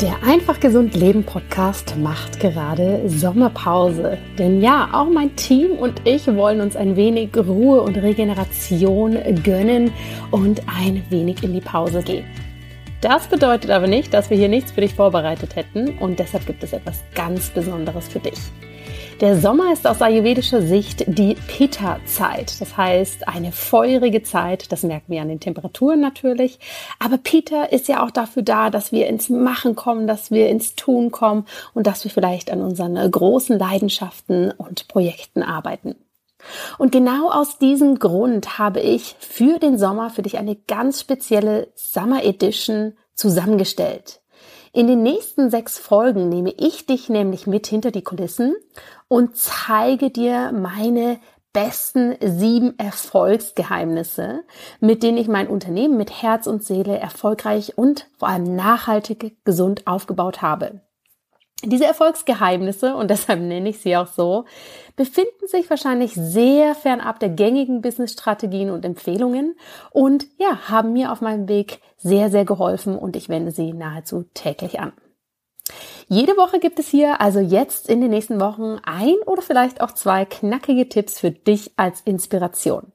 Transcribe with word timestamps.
Der 0.00 0.22
Einfach 0.22 0.60
Gesund 0.60 0.94
Leben 0.94 1.24
Podcast 1.24 1.96
macht 1.96 2.38
gerade 2.38 3.08
Sommerpause. 3.08 4.18
Denn 4.38 4.60
ja, 4.60 4.90
auch 4.92 5.08
mein 5.08 5.34
Team 5.36 5.70
und 5.70 6.02
ich 6.04 6.26
wollen 6.26 6.60
uns 6.60 6.76
ein 6.76 6.96
wenig 6.96 7.34
Ruhe 7.34 7.80
und 7.80 7.96
Regeneration 7.96 9.16
gönnen 9.42 9.90
und 10.30 10.60
ein 10.68 11.02
wenig 11.08 11.42
in 11.42 11.54
die 11.54 11.62
Pause 11.62 12.02
gehen. 12.02 12.26
Das 13.00 13.26
bedeutet 13.26 13.70
aber 13.70 13.86
nicht, 13.86 14.12
dass 14.12 14.28
wir 14.28 14.36
hier 14.36 14.50
nichts 14.50 14.72
für 14.72 14.82
dich 14.82 14.92
vorbereitet 14.92 15.56
hätten 15.56 15.96
und 15.98 16.18
deshalb 16.18 16.44
gibt 16.44 16.62
es 16.62 16.74
etwas 16.74 17.02
ganz 17.14 17.48
Besonderes 17.48 18.06
für 18.06 18.20
dich. 18.20 18.38
Der 19.22 19.40
Sommer 19.40 19.72
ist 19.72 19.86
aus 19.86 20.02
ayurvedischer 20.02 20.60
Sicht 20.60 21.04
die 21.06 21.36
Pitta-Zeit. 21.48 22.60
Das 22.60 22.76
heißt, 22.76 23.26
eine 23.26 23.50
feurige 23.50 24.22
Zeit. 24.22 24.70
Das 24.72 24.82
merken 24.82 25.10
wir 25.10 25.22
an 25.22 25.28
den 25.28 25.40
Temperaturen 25.40 26.02
natürlich. 26.02 26.58
Aber 26.98 27.16
Pitta 27.16 27.64
ist 27.64 27.88
ja 27.88 28.04
auch 28.04 28.10
dafür 28.10 28.42
da, 28.42 28.68
dass 28.68 28.92
wir 28.92 29.06
ins 29.06 29.30
Machen 29.30 29.74
kommen, 29.74 30.06
dass 30.06 30.30
wir 30.30 30.50
ins 30.50 30.74
Tun 30.74 31.10
kommen 31.12 31.46
und 31.72 31.86
dass 31.86 32.04
wir 32.04 32.10
vielleicht 32.10 32.50
an 32.50 32.60
unseren 32.60 33.10
großen 33.10 33.58
Leidenschaften 33.58 34.50
und 34.50 34.86
Projekten 34.86 35.42
arbeiten. 35.42 35.94
Und 36.76 36.92
genau 36.92 37.30
aus 37.30 37.56
diesem 37.56 37.98
Grund 37.98 38.58
habe 38.58 38.80
ich 38.80 39.16
für 39.18 39.58
den 39.58 39.78
Sommer 39.78 40.10
für 40.10 40.22
dich 40.22 40.36
eine 40.36 40.56
ganz 40.56 41.00
spezielle 41.00 41.68
Summer 41.74 42.22
Edition 42.22 42.92
zusammengestellt. 43.14 44.20
In 44.76 44.88
den 44.88 45.02
nächsten 45.02 45.48
sechs 45.48 45.78
Folgen 45.78 46.28
nehme 46.28 46.52
ich 46.58 46.84
dich 46.84 47.08
nämlich 47.08 47.46
mit 47.46 47.66
hinter 47.66 47.90
die 47.90 48.04
Kulissen 48.04 48.54
und 49.08 49.34
zeige 49.34 50.10
dir 50.10 50.52
meine 50.52 51.18
besten 51.54 52.14
sieben 52.20 52.78
Erfolgsgeheimnisse, 52.78 54.44
mit 54.80 55.02
denen 55.02 55.16
ich 55.16 55.28
mein 55.28 55.48
Unternehmen 55.48 55.96
mit 55.96 56.20
Herz 56.20 56.46
und 56.46 56.62
Seele 56.62 56.98
erfolgreich 56.98 57.78
und 57.78 58.10
vor 58.18 58.28
allem 58.28 58.54
nachhaltig 58.54 59.42
gesund 59.46 59.86
aufgebaut 59.86 60.42
habe. 60.42 60.82
Diese 61.64 61.86
Erfolgsgeheimnisse, 61.86 62.94
und 62.94 63.10
deshalb 63.10 63.40
nenne 63.40 63.70
ich 63.70 63.78
sie 63.80 63.96
auch 63.96 64.08
so, 64.08 64.44
befinden 64.94 65.46
sich 65.46 65.70
wahrscheinlich 65.70 66.12
sehr 66.14 66.74
fernab 66.74 67.18
der 67.18 67.30
gängigen 67.30 67.80
Business-Strategien 67.80 68.70
und 68.70 68.84
Empfehlungen 68.84 69.56
und 69.90 70.26
ja, 70.38 70.68
haben 70.68 70.92
mir 70.92 71.12
auf 71.12 71.22
meinem 71.22 71.48
Weg 71.48 71.80
sehr, 71.96 72.30
sehr 72.30 72.44
geholfen 72.44 72.98
und 72.98 73.16
ich 73.16 73.28
wende 73.28 73.52
sie 73.52 73.72
nahezu 73.72 74.24
täglich 74.34 74.80
an. 74.80 74.92
Jede 76.08 76.36
Woche 76.36 76.60
gibt 76.60 76.78
es 76.78 76.88
hier 76.88 77.20
also 77.20 77.40
jetzt 77.40 77.88
in 77.88 78.00
den 78.00 78.10
nächsten 78.10 78.38
Wochen 78.38 78.78
ein 78.84 79.16
oder 79.24 79.42
vielleicht 79.42 79.80
auch 79.80 79.90
zwei 79.92 80.24
knackige 80.24 80.88
Tipps 80.88 81.18
für 81.18 81.30
dich 81.30 81.72
als 81.76 82.00
Inspiration. 82.02 82.92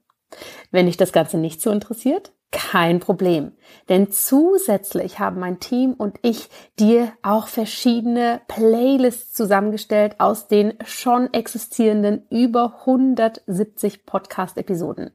Wenn 0.72 0.86
dich 0.86 0.98
das 0.98 1.12
Ganze 1.12 1.38
nicht 1.38 1.62
so 1.62 1.72
interessiert, 1.72 2.32
kein 2.52 3.00
Problem. 3.00 3.54
Denn 3.90 4.12
zusätzlich 4.12 5.20
haben 5.20 5.40
mein 5.40 5.60
Team 5.60 5.94
und 5.94 6.18
ich 6.22 6.50
dir 6.80 7.14
auch 7.22 7.48
verschiedene 7.48 8.42
Playlists 8.48 9.34
zusammengestellt 9.34 10.16
aus 10.20 10.48
den 10.48 10.74
schon 10.86 11.34
existierenden 11.34 12.26
über 12.30 12.82
170 12.86 14.06
Podcast-Episoden. 14.06 15.12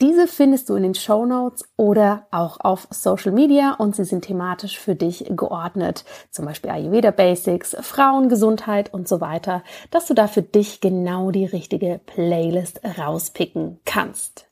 Diese 0.00 0.26
findest 0.26 0.70
du 0.70 0.76
in 0.76 0.82
den 0.82 0.94
Show 0.94 1.26
Notes 1.26 1.68
oder 1.76 2.26
auch 2.30 2.58
auf 2.60 2.88
Social 2.90 3.32
Media 3.32 3.74
und 3.74 3.94
sie 3.94 4.04
sind 4.04 4.24
thematisch 4.24 4.78
für 4.78 4.94
dich 4.94 5.26
geordnet. 5.28 6.06
Zum 6.30 6.46
Beispiel 6.46 6.70
Ayurveda 6.70 7.10
Basics, 7.10 7.76
Frauengesundheit 7.78 8.94
und 8.94 9.08
so 9.08 9.20
weiter, 9.20 9.62
dass 9.90 10.06
du 10.06 10.14
da 10.14 10.26
für 10.26 10.40
dich 10.40 10.80
genau 10.80 11.30
die 11.30 11.44
richtige 11.44 12.00
Playlist 12.06 12.80
rauspicken 12.98 13.78
kannst. 13.84 14.49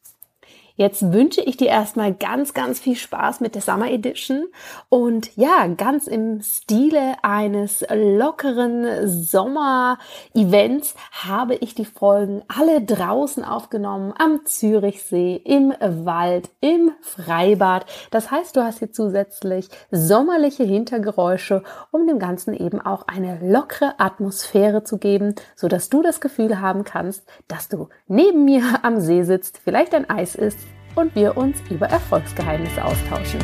Jetzt 0.78 1.12
wünsche 1.12 1.40
ich 1.40 1.56
dir 1.56 1.66
erstmal 1.66 2.14
ganz, 2.14 2.54
ganz 2.54 2.78
viel 2.78 2.94
Spaß 2.94 3.40
mit 3.40 3.56
der 3.56 3.62
Summer 3.62 3.90
Edition 3.90 4.46
und 4.88 5.36
ja, 5.36 5.66
ganz 5.66 6.06
im 6.06 6.40
Stile 6.40 7.14
eines 7.22 7.84
lockeren 7.92 9.08
Sommer-Events 9.08 10.94
habe 11.10 11.56
ich 11.56 11.74
die 11.74 11.84
Folgen 11.84 12.42
alle 12.46 12.80
draußen 12.80 13.42
aufgenommen, 13.42 14.14
am 14.16 14.44
Zürichsee, 14.44 15.42
im 15.44 15.74
Wald, 15.80 16.48
im 16.60 16.92
Freibad. 17.00 17.84
Das 18.12 18.30
heißt, 18.30 18.54
du 18.54 18.62
hast 18.62 18.78
hier 18.78 18.92
zusätzlich 18.92 19.68
sommerliche 19.90 20.62
Hintergeräusche, 20.62 21.64
um 21.90 22.06
dem 22.06 22.20
Ganzen 22.20 22.54
eben 22.54 22.80
auch 22.80 23.08
eine 23.08 23.40
lockere 23.42 23.98
Atmosphäre 23.98 24.84
zu 24.84 24.98
geben, 24.98 25.34
so 25.56 25.66
dass 25.66 25.88
du 25.88 26.02
das 26.02 26.20
Gefühl 26.20 26.60
haben 26.60 26.84
kannst, 26.84 27.26
dass 27.48 27.68
du 27.68 27.88
neben 28.06 28.44
mir 28.44 28.62
am 28.82 29.00
See 29.00 29.24
sitzt, 29.24 29.58
vielleicht 29.58 29.92
ein 29.92 30.08
Eis 30.08 30.36
isst 30.36 30.67
und 30.98 31.14
wir 31.14 31.36
uns 31.36 31.58
über 31.70 31.86
Erfolgsgeheimnisse 31.86 32.84
austauschen. 32.84 33.40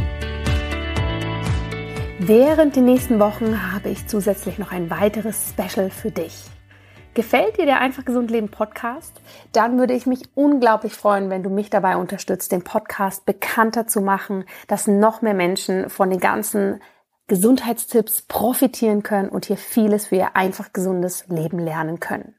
Während 2.19 2.75
den 2.75 2.85
nächsten 2.85 3.21
Wochen 3.21 3.73
habe 3.73 3.91
ich 3.91 4.09
zusätzlich 4.09 4.59
noch 4.59 4.73
ein 4.73 4.91
weiteres 4.91 5.51
Special 5.51 5.89
für 5.91 6.11
dich. 6.11 6.35
Gefällt 7.15 7.59
dir 7.59 7.67
der 7.67 7.81
Einfach 7.81 8.05
Gesund 8.05 8.33
Leben 8.33 8.49
Podcast? 8.49 9.21
Dann 9.53 9.79
würde 9.79 9.95
ich 9.95 10.05
mich 10.05 10.23
unglaublich 10.35 10.95
freuen, 10.95 11.31
wenn 11.31 11.45
du 11.45 11.51
mich 11.51 11.71
dabei 11.71 11.97
unterstützt, 11.97 12.51
den 12.51 12.65
Podcast 12.65 13.25
bekannter 13.25 13.87
zu 13.87 14.01
machen, 14.01 14.47
dass 14.67 14.89
noch 14.89 15.23
mehr 15.23 15.35
Menschen 15.35 15.91
von 15.91 16.11
den 16.11 16.19
ganzen 16.19 16.81
Gesundheitstipps 17.29 18.23
profitieren 18.23 19.05
können 19.05 19.29
und 19.29 19.45
hier 19.47 19.59
vieles 19.59 20.09
für 20.09 20.17
ihr 20.17 20.35
einfach 20.35 20.73
gesundes 20.73 21.25
Leben 21.29 21.61
lernen 21.61 22.01
können. 22.01 22.35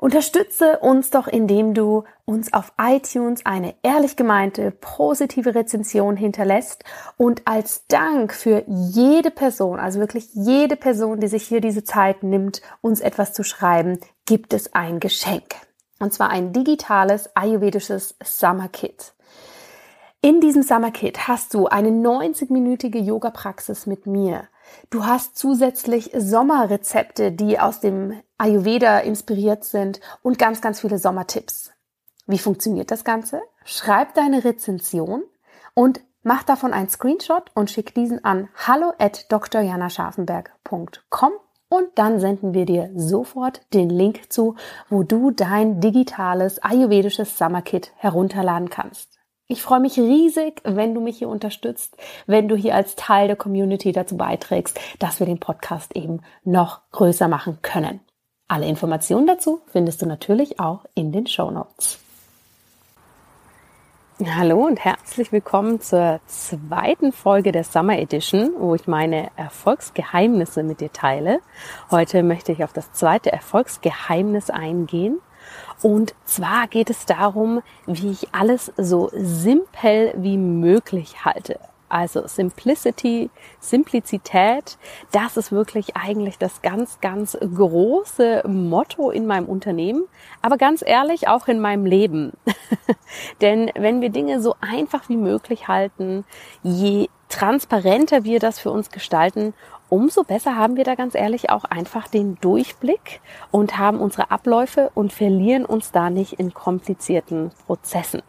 Unterstütze 0.00 0.78
uns 0.78 1.10
doch, 1.10 1.26
indem 1.26 1.74
du 1.74 2.04
uns 2.24 2.54
auf 2.54 2.72
iTunes 2.80 3.44
eine 3.44 3.74
ehrlich 3.82 4.16
gemeinte, 4.16 4.70
positive 4.70 5.54
Rezension 5.54 6.16
hinterlässt 6.16 6.84
und 7.18 7.46
als 7.46 7.86
Dank 7.86 8.32
für 8.32 8.64
jede 8.66 9.30
Person, 9.30 9.78
also 9.78 10.00
wirklich 10.00 10.30
jede 10.32 10.76
Person, 10.76 11.20
die 11.20 11.28
sich 11.28 11.42
hier 11.42 11.60
diese 11.60 11.84
Zeit 11.84 12.22
nimmt, 12.22 12.62
uns 12.80 13.00
etwas 13.00 13.34
zu 13.34 13.44
schreiben, 13.44 13.98
gibt 14.24 14.54
es 14.54 14.72
ein 14.72 15.00
Geschenk. 15.00 15.54
Und 15.98 16.14
zwar 16.14 16.30
ein 16.30 16.54
digitales 16.54 17.36
ayurvedisches 17.36 18.16
Summer 18.24 18.68
Kit. 18.68 19.12
In 20.22 20.40
diesem 20.40 20.62
Summer 20.62 20.92
Kit 20.92 21.28
hast 21.28 21.52
du 21.52 21.66
eine 21.66 21.90
90-minütige 21.90 22.98
Yoga-Praxis 22.98 23.84
mit 23.84 24.06
mir. 24.06 24.44
Du 24.90 25.06
hast 25.06 25.36
zusätzlich 25.36 26.10
Sommerrezepte, 26.16 27.32
die 27.32 27.58
aus 27.58 27.80
dem 27.80 28.20
Ayurveda 28.38 28.98
inspiriert 28.98 29.64
sind 29.64 30.00
und 30.22 30.38
ganz, 30.38 30.60
ganz 30.60 30.80
viele 30.80 30.98
Sommertipps. 30.98 31.72
Wie 32.26 32.38
funktioniert 32.38 32.90
das 32.90 33.04
Ganze? 33.04 33.40
Schreib 33.64 34.14
deine 34.14 34.44
Rezension 34.44 35.22
und 35.74 36.00
mach 36.22 36.42
davon 36.42 36.72
einen 36.72 36.88
Screenshot 36.88 37.50
und 37.54 37.70
schick 37.70 37.94
diesen 37.94 38.24
an 38.24 38.48
hallo 38.54 38.92
at 38.98 39.30
drjanascharfenberg.com 39.30 41.32
und 41.68 41.86
dann 41.94 42.20
senden 42.20 42.52
wir 42.52 42.66
dir 42.66 42.90
sofort 42.94 43.62
den 43.72 43.90
Link 43.90 44.32
zu, 44.32 44.56
wo 44.88 45.02
du 45.02 45.30
dein 45.30 45.80
digitales 45.80 46.62
ayurvedisches 46.62 47.38
Summerkit 47.38 47.92
herunterladen 47.96 48.70
kannst. 48.70 49.09
Ich 49.50 49.62
freue 49.62 49.80
mich 49.80 49.98
riesig, 49.98 50.60
wenn 50.62 50.94
du 50.94 51.00
mich 51.00 51.18
hier 51.18 51.28
unterstützt, 51.28 51.96
wenn 52.28 52.46
du 52.46 52.54
hier 52.54 52.76
als 52.76 52.94
Teil 52.94 53.26
der 53.26 53.34
Community 53.34 53.90
dazu 53.90 54.16
beiträgst, 54.16 54.78
dass 55.00 55.18
wir 55.18 55.26
den 55.26 55.40
Podcast 55.40 55.96
eben 55.96 56.20
noch 56.44 56.82
größer 56.92 57.26
machen 57.26 57.58
können. 57.60 57.98
Alle 58.46 58.66
Informationen 58.66 59.26
dazu 59.26 59.60
findest 59.66 60.02
du 60.02 60.06
natürlich 60.06 60.60
auch 60.60 60.84
in 60.94 61.10
den 61.10 61.26
Show 61.26 61.50
Notes. 61.50 61.98
Hallo 64.24 64.64
und 64.64 64.78
herzlich 64.84 65.32
willkommen 65.32 65.80
zur 65.80 66.20
zweiten 66.26 67.10
Folge 67.10 67.50
der 67.50 67.64
Summer 67.64 67.98
Edition, 67.98 68.52
wo 68.56 68.76
ich 68.76 68.86
meine 68.86 69.32
Erfolgsgeheimnisse 69.34 70.62
mit 70.62 70.80
dir 70.80 70.92
teile. 70.92 71.40
Heute 71.90 72.22
möchte 72.22 72.52
ich 72.52 72.62
auf 72.62 72.72
das 72.72 72.92
zweite 72.92 73.32
Erfolgsgeheimnis 73.32 74.48
eingehen. 74.48 75.20
Und 75.82 76.14
zwar 76.24 76.68
geht 76.68 76.90
es 76.90 77.06
darum, 77.06 77.62
wie 77.86 78.10
ich 78.10 78.34
alles 78.34 78.72
so 78.76 79.10
simpel 79.12 80.12
wie 80.16 80.36
möglich 80.36 81.24
halte. 81.24 81.58
Also 81.90 82.24
Simplicity, 82.28 83.30
Simplizität, 83.58 84.78
das 85.10 85.36
ist 85.36 85.50
wirklich 85.50 85.96
eigentlich 85.96 86.38
das 86.38 86.62
ganz, 86.62 87.00
ganz 87.00 87.36
große 87.36 88.44
Motto 88.46 89.10
in 89.10 89.26
meinem 89.26 89.46
Unternehmen, 89.46 90.04
aber 90.40 90.56
ganz 90.56 90.84
ehrlich 90.86 91.26
auch 91.26 91.48
in 91.48 91.60
meinem 91.60 91.84
Leben. 91.86 92.32
Denn 93.40 93.72
wenn 93.74 94.00
wir 94.00 94.10
Dinge 94.10 94.40
so 94.40 94.54
einfach 94.60 95.08
wie 95.08 95.16
möglich 95.16 95.66
halten, 95.66 96.24
je 96.62 97.08
transparenter 97.28 98.22
wir 98.22 98.38
das 98.38 98.60
für 98.60 98.70
uns 98.70 98.90
gestalten, 98.90 99.52
umso 99.90 100.24
besser 100.24 100.56
haben 100.56 100.76
wir 100.76 100.84
da 100.84 100.94
ganz 100.94 101.14
ehrlich 101.14 101.50
auch 101.50 101.64
einfach 101.64 102.08
den 102.08 102.36
Durchblick 102.40 103.20
und 103.50 103.76
haben 103.76 104.00
unsere 104.00 104.30
Abläufe 104.30 104.90
und 104.94 105.12
verlieren 105.12 105.66
uns 105.66 105.92
da 105.92 106.08
nicht 106.08 106.34
in 106.34 106.54
komplizierten 106.54 107.50
Prozessen. 107.66 108.22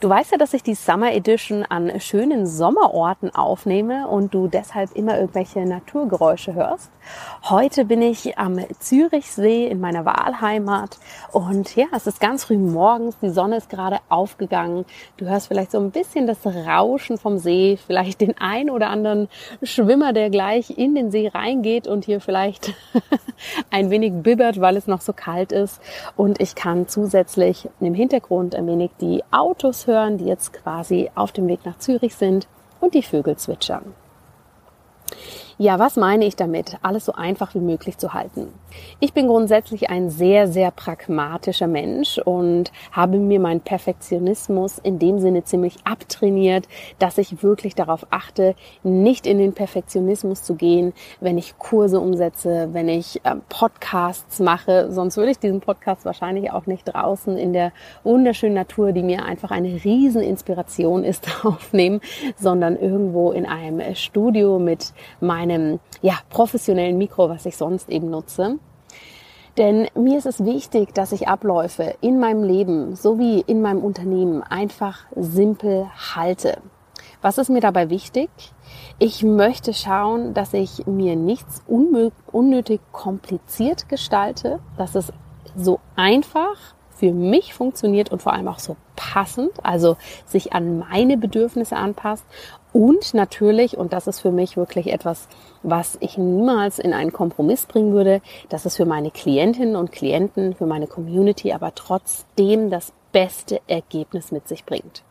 Du 0.00 0.08
weißt 0.08 0.32
ja, 0.32 0.38
dass 0.38 0.54
ich 0.54 0.62
die 0.62 0.74
Summer 0.74 1.12
Edition 1.12 1.64
an 1.64 2.00
schönen 2.00 2.46
Sommerorten 2.46 3.34
aufnehme 3.34 4.08
und 4.08 4.34
du 4.34 4.48
deshalb 4.48 4.94
immer 4.94 5.18
irgendwelche 5.18 5.60
Naturgeräusche 5.60 6.54
hörst. 6.54 6.90
Heute 7.44 7.84
bin 7.84 8.02
ich 8.02 8.38
am 8.38 8.58
Zürichsee 8.78 9.66
in 9.66 9.80
meiner 9.80 10.04
Wahlheimat 10.04 10.98
und 11.32 11.74
ja, 11.76 11.86
es 11.94 12.06
ist 12.06 12.20
ganz 12.20 12.44
früh 12.44 12.58
morgens, 12.58 13.16
die 13.20 13.30
Sonne 13.30 13.56
ist 13.56 13.70
gerade 13.70 13.98
aufgegangen. 14.08 14.84
Du 15.16 15.26
hörst 15.26 15.48
vielleicht 15.48 15.70
so 15.70 15.78
ein 15.78 15.90
bisschen 15.90 16.26
das 16.26 16.44
Rauschen 16.44 17.18
vom 17.18 17.38
See, 17.38 17.78
vielleicht 17.86 18.20
den 18.20 18.36
ein 18.38 18.70
oder 18.70 18.90
anderen 18.90 19.28
Schwimmer, 19.62 20.12
der 20.12 20.30
gleich 20.30 20.76
in 20.76 20.94
den 20.94 21.10
See 21.10 21.28
reingeht 21.28 21.86
und 21.86 22.04
hier 22.04 22.20
vielleicht 22.20 22.74
ein 23.70 23.90
wenig 23.90 24.12
bibbert, 24.22 24.60
weil 24.60 24.76
es 24.76 24.86
noch 24.86 25.00
so 25.00 25.12
kalt 25.12 25.52
ist. 25.52 25.80
Und 26.16 26.40
ich 26.40 26.54
kann 26.54 26.88
zusätzlich 26.88 27.68
im 27.80 27.94
Hintergrund 27.94 28.54
ein 28.54 28.66
wenig 28.66 28.90
die 29.00 29.22
Autos 29.68 29.86
hören, 29.86 30.16
die 30.16 30.24
jetzt 30.24 30.54
quasi 30.54 31.10
auf 31.14 31.30
dem 31.30 31.46
Weg 31.46 31.66
nach 31.66 31.76
Zürich 31.76 32.14
sind 32.14 32.48
und 32.80 32.94
die 32.94 33.02
Vögel 33.02 33.36
zwitschern. 33.36 33.94
Ja, 35.60 35.80
was 35.80 35.96
meine 35.96 36.24
ich 36.24 36.36
damit? 36.36 36.76
Alles 36.82 37.04
so 37.04 37.14
einfach 37.14 37.52
wie 37.56 37.58
möglich 37.58 37.98
zu 37.98 38.14
halten. 38.14 38.46
Ich 39.00 39.12
bin 39.12 39.26
grundsätzlich 39.26 39.90
ein 39.90 40.08
sehr, 40.08 40.46
sehr 40.46 40.70
pragmatischer 40.70 41.66
Mensch 41.66 42.18
und 42.18 42.70
habe 42.92 43.18
mir 43.18 43.40
meinen 43.40 43.60
Perfektionismus 43.60 44.78
in 44.78 45.00
dem 45.00 45.18
Sinne 45.18 45.42
ziemlich 45.42 45.74
abtrainiert, 45.82 46.68
dass 47.00 47.18
ich 47.18 47.42
wirklich 47.42 47.74
darauf 47.74 48.06
achte, 48.10 48.54
nicht 48.84 49.26
in 49.26 49.38
den 49.38 49.52
Perfektionismus 49.52 50.44
zu 50.44 50.54
gehen, 50.54 50.92
wenn 51.20 51.38
ich 51.38 51.58
Kurse 51.58 51.98
umsetze, 51.98 52.68
wenn 52.70 52.88
ich 52.88 53.24
äh, 53.24 53.34
Podcasts 53.48 54.38
mache. 54.38 54.92
Sonst 54.92 55.16
würde 55.16 55.32
ich 55.32 55.40
diesen 55.40 55.60
Podcast 55.60 56.04
wahrscheinlich 56.04 56.52
auch 56.52 56.66
nicht 56.66 56.84
draußen 56.84 57.36
in 57.36 57.52
der 57.52 57.72
wunderschönen 58.04 58.54
Natur, 58.54 58.92
die 58.92 59.02
mir 59.02 59.24
einfach 59.24 59.50
eine 59.50 59.82
Rieseninspiration 59.82 61.02
ist, 61.02 61.26
aufnehmen, 61.44 62.00
sondern 62.36 62.76
irgendwo 62.76 63.32
in 63.32 63.44
einem 63.44 63.96
Studio 63.96 64.60
mit 64.60 64.92
meinen 65.20 65.47
meinem 65.48 65.80
ja, 66.02 66.14
professionellen 66.30 66.98
Mikro, 66.98 67.28
was 67.28 67.46
ich 67.46 67.56
sonst 67.56 67.88
eben 67.88 68.10
nutze. 68.10 68.58
Denn 69.56 69.88
mir 69.96 70.18
ist 70.18 70.26
es 70.26 70.44
wichtig, 70.44 70.94
dass 70.94 71.10
ich 71.10 71.26
Abläufe 71.26 71.96
in 72.00 72.20
meinem 72.20 72.44
Leben 72.44 72.94
sowie 72.94 73.42
in 73.44 73.60
meinem 73.60 73.82
Unternehmen 73.82 74.42
einfach 74.44 75.06
simpel 75.16 75.88
halte. 76.14 76.62
Was 77.22 77.38
ist 77.38 77.50
mir 77.50 77.60
dabei 77.60 77.90
wichtig? 77.90 78.30
Ich 79.00 79.24
möchte 79.24 79.74
schauen, 79.74 80.34
dass 80.34 80.54
ich 80.54 80.86
mir 80.86 81.16
nichts 81.16 81.62
unnötig 81.66 82.80
kompliziert 82.92 83.88
gestalte, 83.88 84.60
dass 84.76 84.94
es 84.94 85.12
so 85.56 85.80
einfach 85.96 86.56
für 86.90 87.12
mich 87.12 87.54
funktioniert 87.54 88.10
und 88.10 88.22
vor 88.22 88.32
allem 88.32 88.48
auch 88.48 88.58
so 88.58 88.76
passend, 88.96 89.52
also 89.64 89.96
sich 90.26 90.52
an 90.52 90.78
meine 90.78 91.16
Bedürfnisse 91.16 91.76
anpasst 91.76 92.24
und 92.72 93.14
natürlich, 93.14 93.76
und 93.78 93.92
das 93.92 94.06
ist 94.06 94.20
für 94.20 94.30
mich 94.30 94.56
wirklich 94.56 94.92
etwas, 94.92 95.28
was 95.62 95.96
ich 96.00 96.18
niemals 96.18 96.78
in 96.78 96.92
einen 96.92 97.12
Kompromiss 97.12 97.66
bringen 97.66 97.92
würde, 97.92 98.20
dass 98.48 98.66
es 98.66 98.76
für 98.76 98.84
meine 98.84 99.10
Klientinnen 99.10 99.76
und 99.76 99.92
Klienten, 99.92 100.54
für 100.54 100.66
meine 100.66 100.86
Community 100.86 101.52
aber 101.52 101.74
trotzdem 101.74 102.70
das 102.70 102.92
beste 103.12 103.60
Ergebnis 103.66 104.32
mit 104.32 104.48
sich 104.48 104.64
bringt. 104.64 105.02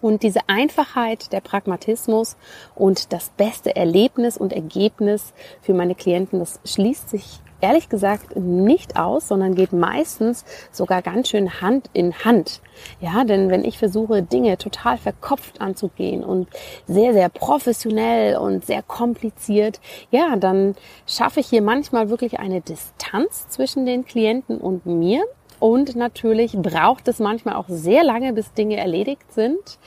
Und 0.00 0.24
diese 0.24 0.40
Einfachheit, 0.48 1.32
der 1.32 1.40
Pragmatismus 1.40 2.36
und 2.74 3.12
das 3.12 3.30
beste 3.30 3.76
Erlebnis 3.76 4.36
und 4.36 4.52
Ergebnis 4.52 5.32
für 5.60 5.74
meine 5.74 5.94
Klienten, 5.94 6.40
das 6.40 6.58
schließt 6.64 7.08
sich 7.08 7.40
ehrlich 7.62 7.88
gesagt 7.88 8.36
nicht 8.36 8.98
aus, 8.98 9.28
sondern 9.28 9.54
geht 9.54 9.72
meistens 9.72 10.44
sogar 10.70 11.00
ganz 11.00 11.28
schön 11.28 11.62
Hand 11.62 11.88
in 11.94 12.12
Hand. 12.24 12.60
Ja, 13.00 13.24
denn 13.24 13.48
wenn 13.48 13.64
ich 13.64 13.78
versuche, 13.78 14.22
Dinge 14.22 14.58
total 14.58 14.98
verkopft 14.98 15.60
anzugehen 15.60 16.24
und 16.24 16.48
sehr, 16.86 17.12
sehr 17.12 17.28
professionell 17.28 18.36
und 18.36 18.66
sehr 18.66 18.82
kompliziert, 18.82 19.80
ja, 20.10 20.36
dann 20.36 20.74
schaffe 21.06 21.40
ich 21.40 21.46
hier 21.46 21.62
manchmal 21.62 22.10
wirklich 22.10 22.38
eine 22.40 22.60
Distanz 22.60 23.48
zwischen 23.48 23.86
den 23.86 24.04
Klienten 24.04 24.58
und 24.58 24.84
mir. 24.84 25.22
Und 25.60 25.94
natürlich 25.94 26.54
braucht 26.56 27.06
es 27.06 27.20
manchmal 27.20 27.54
auch 27.54 27.68
sehr 27.68 28.02
lange, 28.02 28.32
bis 28.32 28.52
Dinge 28.52 28.78
erledigt 28.78 29.32
sind. 29.32 29.78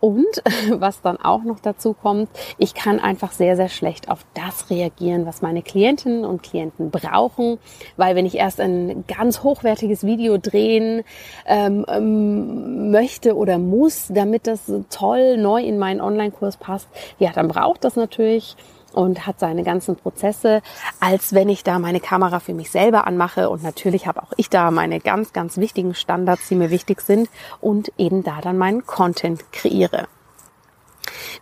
Und 0.00 0.42
was 0.70 1.02
dann 1.02 1.18
auch 1.18 1.42
noch 1.44 1.60
dazu 1.60 1.94
kommt, 1.94 2.28
ich 2.58 2.74
kann 2.74 2.98
einfach 2.98 3.32
sehr, 3.32 3.56
sehr 3.56 3.68
schlecht 3.68 4.08
auf 4.08 4.24
das 4.34 4.70
reagieren, 4.70 5.26
was 5.26 5.42
meine 5.42 5.62
Klientinnen 5.62 6.24
und 6.24 6.42
Klienten 6.42 6.90
brauchen, 6.90 7.58
weil 7.96 8.16
wenn 8.16 8.26
ich 8.26 8.36
erst 8.36 8.60
ein 8.60 9.04
ganz 9.06 9.42
hochwertiges 9.42 10.04
Video 10.04 10.38
drehen 10.38 11.02
ähm, 11.46 11.84
ähm, 11.88 12.90
möchte 12.90 13.36
oder 13.36 13.58
muss, 13.58 14.08
damit 14.08 14.46
das 14.46 14.72
toll 14.88 15.36
neu 15.36 15.62
in 15.62 15.78
meinen 15.78 16.00
Online-Kurs 16.00 16.56
passt, 16.56 16.88
ja, 17.18 17.30
dann 17.32 17.48
braucht 17.48 17.84
das 17.84 17.96
natürlich 17.96 18.56
und 18.92 19.26
hat 19.26 19.40
seine 19.40 19.62
ganzen 19.62 19.96
Prozesse, 19.96 20.62
als 21.00 21.34
wenn 21.34 21.48
ich 21.48 21.62
da 21.64 21.78
meine 21.78 22.00
Kamera 22.00 22.40
für 22.40 22.54
mich 22.54 22.70
selber 22.70 23.06
anmache. 23.06 23.50
Und 23.50 23.62
natürlich 23.62 24.06
habe 24.06 24.22
auch 24.22 24.32
ich 24.36 24.50
da 24.50 24.70
meine 24.70 25.00
ganz, 25.00 25.32
ganz 25.32 25.56
wichtigen 25.56 25.94
Standards, 25.94 26.48
die 26.48 26.54
mir 26.56 26.70
wichtig 26.70 27.00
sind 27.00 27.28
und 27.60 27.92
eben 27.98 28.22
da 28.22 28.40
dann 28.40 28.58
meinen 28.58 28.86
Content 28.86 29.52
kreiere. 29.52 30.06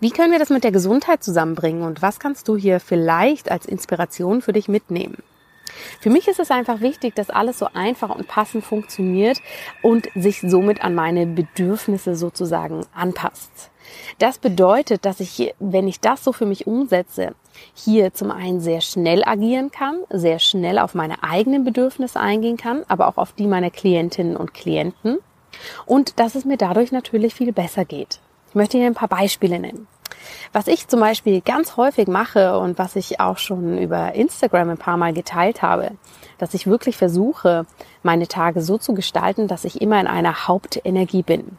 Wie 0.01 0.11
können 0.11 0.33
wir 0.33 0.39
das 0.39 0.51
mit 0.51 0.65
der 0.65 0.73
Gesundheit 0.73 1.23
zusammenbringen 1.23 1.83
und 1.83 2.03
was 2.03 2.21
kannst 2.21 2.49
du 2.49 2.57
hier 2.57 2.81
vielleicht 2.81 3.51
als 3.51 3.67
Inspiration 3.67 4.43
für 4.43 4.53
dich 4.53 4.69
mitnehmen? 4.69 5.23
Für 6.01 6.11
mich 6.11 6.29
ist 6.29 6.41
es 6.41 6.51
einfach 6.51 6.81
wichtig, 6.81 7.15
dass 7.15 7.31
alles 7.31 7.59
so 7.59 7.69
einfach 7.73 8.15
und 8.15 8.29
passend 8.29 8.65
funktioniert 8.65 9.39
und 9.83 10.09
sich 10.15 10.41
somit 10.41 10.83
an 10.83 10.95
meine 10.95 11.27
Bedürfnisse 11.27 12.17
sozusagen 12.17 12.87
anpasst. 12.95 13.71
Das 14.19 14.39
bedeutet, 14.39 15.05
dass 15.05 15.21
ich, 15.21 15.55
wenn 15.59 15.89
ich 15.89 16.01
das 16.01 16.25
so 16.25 16.33
für 16.33 16.47
mich 16.47 16.67
umsetze, 16.67 17.35
hier 17.75 18.13
zum 18.15 18.31
einen 18.31 18.61
sehr 18.61 18.81
schnell 18.81 19.23
agieren 19.25 19.71
kann, 19.71 20.03
sehr 20.11 20.39
schnell 20.39 20.79
auf 20.79 20.95
meine 20.95 21.23
eigenen 21.23 21.65
Bedürfnisse 21.65 22.21
eingehen 22.21 22.57
kann, 22.57 22.85
aber 22.89 23.09
auch 23.09 23.17
auf 23.17 23.33
die 23.33 23.47
meiner 23.47 23.71
Klientinnen 23.71 24.37
und 24.37 24.55
Klienten 24.55 25.19
und 25.87 26.19
dass 26.21 26.35
es 26.35 26.45
mir 26.45 26.57
dadurch 26.57 26.93
natürlich 26.93 27.35
viel 27.35 27.53
besser 27.53 27.85
geht. 27.85 28.21
Ich 28.49 28.55
möchte 28.55 28.79
hier 28.79 28.87
ein 28.87 28.95
paar 28.95 29.09
Beispiele 29.09 29.59
nennen. 29.59 29.87
Was 30.53 30.67
ich 30.67 30.89
zum 30.89 31.01
Beispiel 31.01 31.41
ganz 31.41 31.77
häufig 31.77 32.09
mache 32.09 32.59
und 32.59 32.79
was 32.79 32.97
ich 32.97 33.21
auch 33.21 33.39
schon 33.39 33.79
über 33.79 34.15
Instagram 34.15 34.71
ein 34.71 34.79
paar 34.79 34.97
Mal 34.97 35.13
geteilt 35.13 35.63
habe, 35.63 35.93
dass 36.39 36.55
ich 36.55 36.67
wirklich 36.67 36.97
versuche, 36.97 37.67
meine 38.03 38.27
Tage 38.27 38.63
so 38.63 38.79
zu 38.79 38.95
gestalten, 38.95 39.49
dass 39.49 39.65
ich 39.65 39.81
immer 39.81 40.01
in 40.01 40.07
einer 40.07 40.49
Hauptenergie 40.49 41.23
bin. 41.23 41.59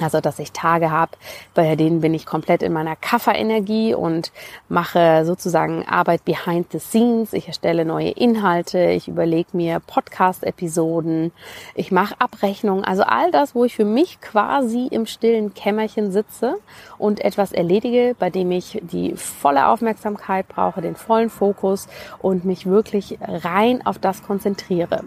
Also, 0.00 0.20
dass 0.20 0.38
ich 0.38 0.52
Tage 0.52 0.90
habe, 0.90 1.12
bei 1.54 1.74
denen 1.74 2.00
bin 2.00 2.14
ich 2.14 2.24
komplett 2.24 2.62
in 2.62 2.72
meiner 2.72 2.94
Kafferenergie 2.94 3.94
und 3.94 4.32
mache 4.68 5.24
sozusagen 5.24 5.84
Arbeit 5.86 6.24
behind 6.24 6.70
the 6.70 6.78
scenes. 6.78 7.32
Ich 7.32 7.48
erstelle 7.48 7.84
neue 7.84 8.10
Inhalte, 8.10 8.90
ich 8.90 9.08
überlege 9.08 9.48
mir 9.52 9.80
Podcast-Episoden, 9.80 11.32
ich 11.74 11.90
mache 11.90 12.14
Abrechnungen. 12.20 12.84
Also 12.84 13.02
all 13.02 13.30
das, 13.32 13.54
wo 13.54 13.64
ich 13.64 13.74
für 13.74 13.84
mich 13.84 14.20
quasi 14.20 14.86
im 14.86 15.06
stillen 15.06 15.52
Kämmerchen 15.54 16.12
sitze 16.12 16.58
und 16.96 17.20
etwas 17.20 17.52
erledige, 17.52 18.14
bei 18.18 18.30
dem 18.30 18.52
ich 18.52 18.80
die 18.82 19.16
volle 19.16 19.66
Aufmerksamkeit 19.66 20.46
brauche, 20.46 20.80
den 20.80 20.94
vollen 20.94 21.30
Fokus 21.30 21.88
und 22.20 22.44
mich 22.44 22.66
wirklich 22.66 23.18
rein 23.20 23.84
auf 23.84 23.98
das 23.98 24.22
konzentriere. 24.22 25.02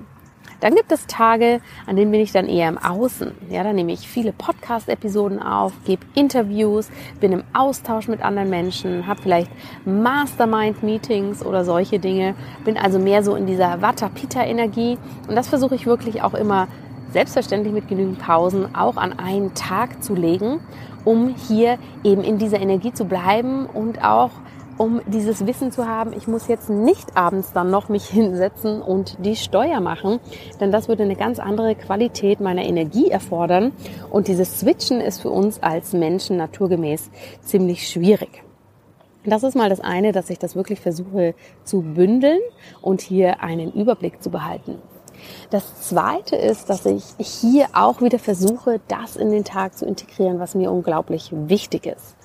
Dann 0.62 0.75
gibt 0.75 0.91
es 0.91 1.08
Tage, 1.08 1.60
an 1.88 1.96
denen 1.96 2.12
bin 2.12 2.22
ich 2.22 2.32
dann 2.32 2.48
eher 2.48 2.70
im 2.70 2.77
Außen. 2.77 3.32
Ja, 3.50 3.63
dann 3.63 3.75
nehme 3.75 3.91
ich 3.91 4.08
viele 4.08 4.32
Podcast-Episoden 4.32 5.41
auf, 5.41 5.74
gebe 5.86 6.06
Interviews, 6.13 6.89
bin 7.20 7.32
im 7.32 7.44
Austausch 7.53 8.08
mit 8.08 8.22
anderen 8.22 8.50
Menschen, 8.50 9.08
habe 9.08 9.22
vielleicht 9.22 9.51
Mastermind-Meetings 9.86 11.44
oder 11.44 11.65
solche 11.65 12.00
Dinge. 12.00 12.36
Bin 12.63 12.77
also 12.77 13.00
mehr 13.00 13.24
so 13.24 13.36
in 13.36 13.48
dieser 13.48 13.82
Vata-Pitta-Energie. 13.82 14.98
Und 15.27 15.36
das 15.36 15.50
versuche 15.50 15.75
ich 15.75 15.88
wirklich 15.88 16.22
auch 16.22 16.36
immer 16.36 16.68
selbstverständlich 17.12 17.74
mit 17.74 17.88
genügend 17.88 18.20
Pausen 18.20 18.75
auch 18.75 18.98
an 18.98 19.18
einen 19.18 19.53
Tag 19.53 20.03
zu 20.03 20.13
legen, 20.13 20.62
um 21.03 21.36
hier 21.48 21.77
eben 22.03 22.24
in 22.24 22.38
dieser 22.38 22.60
Energie 22.60 22.94
zu 22.94 23.06
bleiben 23.06 23.65
und 23.65 24.03
auch 24.03 24.32
um 24.82 25.00
dieses 25.06 25.46
Wissen 25.46 25.72
zu 25.72 25.88
haben, 25.88 26.12
ich 26.12 26.28
muss 26.28 26.48
jetzt 26.48 26.68
nicht 26.68 27.16
abends 27.16 27.54
dann 27.54 27.70
noch 27.70 27.88
mich 27.88 28.06
hinsetzen 28.06 28.82
und 28.82 29.16
die 29.24 29.36
Steuer 29.36 29.80
machen, 29.80 30.20
denn 30.60 30.72
das 30.72 30.88
würde 30.88 31.04
eine 31.04 31.16
ganz 31.16 31.38
andere 31.38 31.76
Qualität 31.76 32.40
meiner 32.40 32.64
Energie 32.64 33.12
erfordern 33.12 33.74
und 34.10 34.28
dieses 34.28 34.60
Switchen 34.60 35.00
ist 35.00 35.22
für 35.22 35.30
uns 35.30 35.62
als 35.62 35.94
Menschen 35.94 36.36
naturgemäß 36.36 37.12
ziemlich 37.44 37.88
schwierig. 37.88 38.44
Das 39.24 39.44
ist 39.44 39.56
mal 39.56 39.70
das 39.70 39.82
eine, 39.82 40.14
dass 40.14 40.32
ich 40.32 40.40
das 40.40 40.56
wirklich 40.56 40.80
versuche 40.80 41.36
zu 41.64 41.84
bündeln 41.84 42.40
und 42.82 43.02
hier 43.02 43.44
einen 43.44 43.72
Überblick 43.74 44.24
zu 44.24 44.32
behalten. 44.32 44.80
Das 45.52 45.90
zweite 45.90 46.36
ist, 46.36 46.72
dass 46.72 46.88
ich 46.88 47.04
hier 47.20 47.68
auch 47.74 48.02
wieder 48.02 48.18
versuche, 48.18 48.82
das 48.88 49.16
in 49.16 49.30
den 49.30 49.44
Tag 49.44 49.78
zu 49.78 49.86
integrieren, 49.86 50.40
was 50.40 50.56
mir 50.56 50.72
unglaublich 50.72 51.30
wichtig 51.32 51.86
ist. 51.86 52.16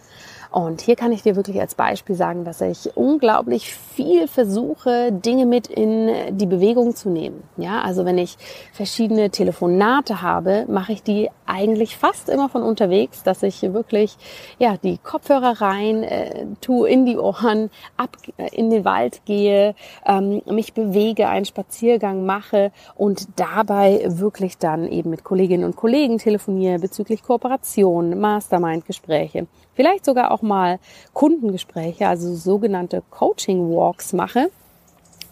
Und 0.50 0.80
hier 0.80 0.96
kann 0.96 1.12
ich 1.12 1.22
dir 1.22 1.36
wirklich 1.36 1.60
als 1.60 1.74
Beispiel 1.74 2.16
sagen, 2.16 2.44
dass 2.44 2.60
ich 2.60 2.96
unglaublich 2.96 3.74
viel 3.74 4.28
versuche, 4.28 5.12
Dinge 5.12 5.46
mit 5.46 5.66
in 5.66 6.36
die 6.36 6.46
Bewegung 6.46 6.94
zu 6.94 7.10
nehmen. 7.10 7.42
Ja, 7.56 7.80
also 7.82 8.04
wenn 8.04 8.18
ich 8.18 8.36
verschiedene 8.72 9.30
Telefonate 9.30 10.22
habe, 10.22 10.66
mache 10.68 10.92
ich 10.92 11.02
die 11.02 11.30
eigentlich 11.46 11.96
fast 11.96 12.28
immer 12.28 12.48
von 12.48 12.62
unterwegs, 12.62 13.22
dass 13.22 13.42
ich 13.42 13.62
wirklich, 13.62 14.16
ja, 14.58 14.76
die 14.76 14.98
Kopfhörer 14.98 15.60
rein, 15.60 16.02
äh, 16.02 16.46
tue 16.60 16.88
in 16.88 17.06
die 17.06 17.16
Ohren, 17.16 17.70
ab 17.96 18.16
äh, 18.36 18.54
in 18.54 18.70
den 18.70 18.84
Wald 18.84 19.22
gehe, 19.24 19.74
ähm, 20.06 20.42
mich 20.46 20.74
bewege, 20.74 21.28
einen 21.28 21.44
Spaziergang 21.44 22.26
mache 22.26 22.72
und 22.94 23.26
dabei 23.36 24.04
wirklich 24.06 24.58
dann 24.58 24.88
eben 24.88 25.10
mit 25.10 25.24
Kolleginnen 25.24 25.64
und 25.64 25.76
Kollegen 25.76 26.18
telefoniere 26.18 26.78
bezüglich 26.78 27.22
Kooperation, 27.22 28.18
Mastermind-Gespräche, 28.18 29.46
vielleicht 29.76 30.04
sogar 30.04 30.32
auch 30.32 30.42
mal 30.42 30.80
Kundengespräche, 31.12 32.08
also 32.08 32.34
sogenannte 32.34 33.04
Coaching-Walks 33.10 34.12
mache 34.12 34.50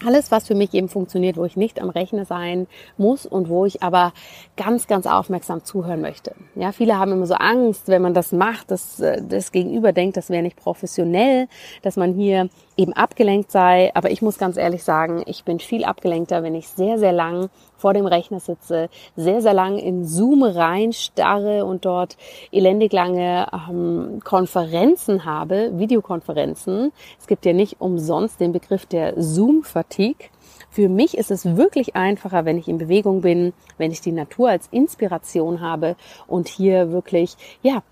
alles, 0.05 0.31
was 0.31 0.47
für 0.47 0.55
mich 0.55 0.75
eben 0.75 0.89
funktioniert, 0.89 1.37
wo 1.37 1.45
ich 1.45 1.57
nicht 1.57 1.81
am 1.81 1.89
Rechner 1.89 2.25
sein 2.25 2.67
muss 2.97 3.27
und 3.27 3.49
wo 3.49 3.65
ich 3.67 3.83
aber 3.83 4.13
ganz, 4.57 4.87
ganz 4.87 5.07
aufmerksam 5.07 5.65
zuhören 5.65 6.01
möchte. 6.01 6.35
Ja, 6.55 6.73
viele 6.73 6.99
haben 6.99 7.13
immer 7.13 7.27
so 7.27 7.35
Angst, 7.35 7.89
wenn 7.89 8.03
man 8.03 8.15
das 8.15 8.33
macht, 8.33 8.71
dass 8.71 9.01
äh, 9.01 9.23
das 9.27 9.53
Gegenüber 9.53 9.93
denkt, 9.93 10.17
das 10.17 10.31
wäre 10.31 10.43
nicht 10.43 10.57
professionell, 10.57 11.49
dass 11.83 11.97
man 11.97 12.15
hier 12.15 12.49
eben 12.77 12.93
abgelenkt 12.93 13.51
sei. 13.51 13.91
Aber 13.95 14.11
ich 14.11 14.23
muss 14.23 14.39
ganz 14.39 14.57
ehrlich 14.57 14.83
sagen, 14.83 15.23
ich 15.27 15.45
bin 15.45 15.59
viel 15.59 15.85
abgelenkter, 15.85 16.43
wenn 16.43 16.55
ich 16.55 16.69
sehr, 16.69 16.99
sehr 16.99 17.13
lang 17.13 17.51
vor 17.77 17.93
dem 17.93 18.07
Rechner 18.07 18.41
sitze, 18.41 18.89
sehr, 19.17 19.43
sehr 19.43 19.55
lang 19.55 19.79
in 19.79 20.05
Zoom 20.07 20.43
reinstarre 20.43 21.65
und 21.65 21.85
dort 21.85 22.17
elendig 22.51 22.93
lange 22.93 23.47
ähm, 23.69 24.21
Konferenzen 24.25 25.25
habe, 25.25 25.79
Videokonferenzen. 25.79 26.93
Es 27.21 27.27
gibt 27.27 27.45
ja 27.45 27.53
nicht 27.53 27.81
umsonst 27.81 28.41
den 28.41 28.53
Begriff 28.53 28.87
der 28.87 29.21
Zoom-Fatigue. 29.21 30.31
Für 30.71 30.89
mich 30.89 31.17
ist 31.17 31.31
es 31.31 31.57
wirklich 31.57 31.95
einfacher, 31.95 32.45
wenn 32.45 32.59
ich 32.59 32.69
in 32.69 32.79
Bewegung 32.79 33.21
bin, 33.21 33.53
wenn 33.79 33.93
ich 33.93 34.01
die 34.01 34.13
Natur 34.13 34.49
als 34.49 34.67
Inspiration 34.73 35.61
habe 35.61 35.95
und 36.27 36.49
hier 36.49 36.91
wirklich, 36.91 37.37
ja, 37.63 37.83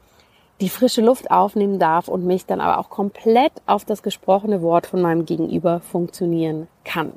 die 0.62 0.68
frische 0.68 1.02
Luft 1.02 1.30
aufnehmen 1.30 1.78
darf 1.78 2.08
und 2.08 2.24
mich 2.24 2.46
dann 2.46 2.60
aber 2.60 2.78
auch 2.78 2.88
komplett 2.88 3.52
auf 3.66 3.84
das 3.84 4.02
gesprochene 4.02 4.62
Wort 4.62 4.86
von 4.86 5.02
meinem 5.02 5.26
Gegenüber 5.26 5.80
funktionieren 5.80 6.68
kann. 6.84 7.12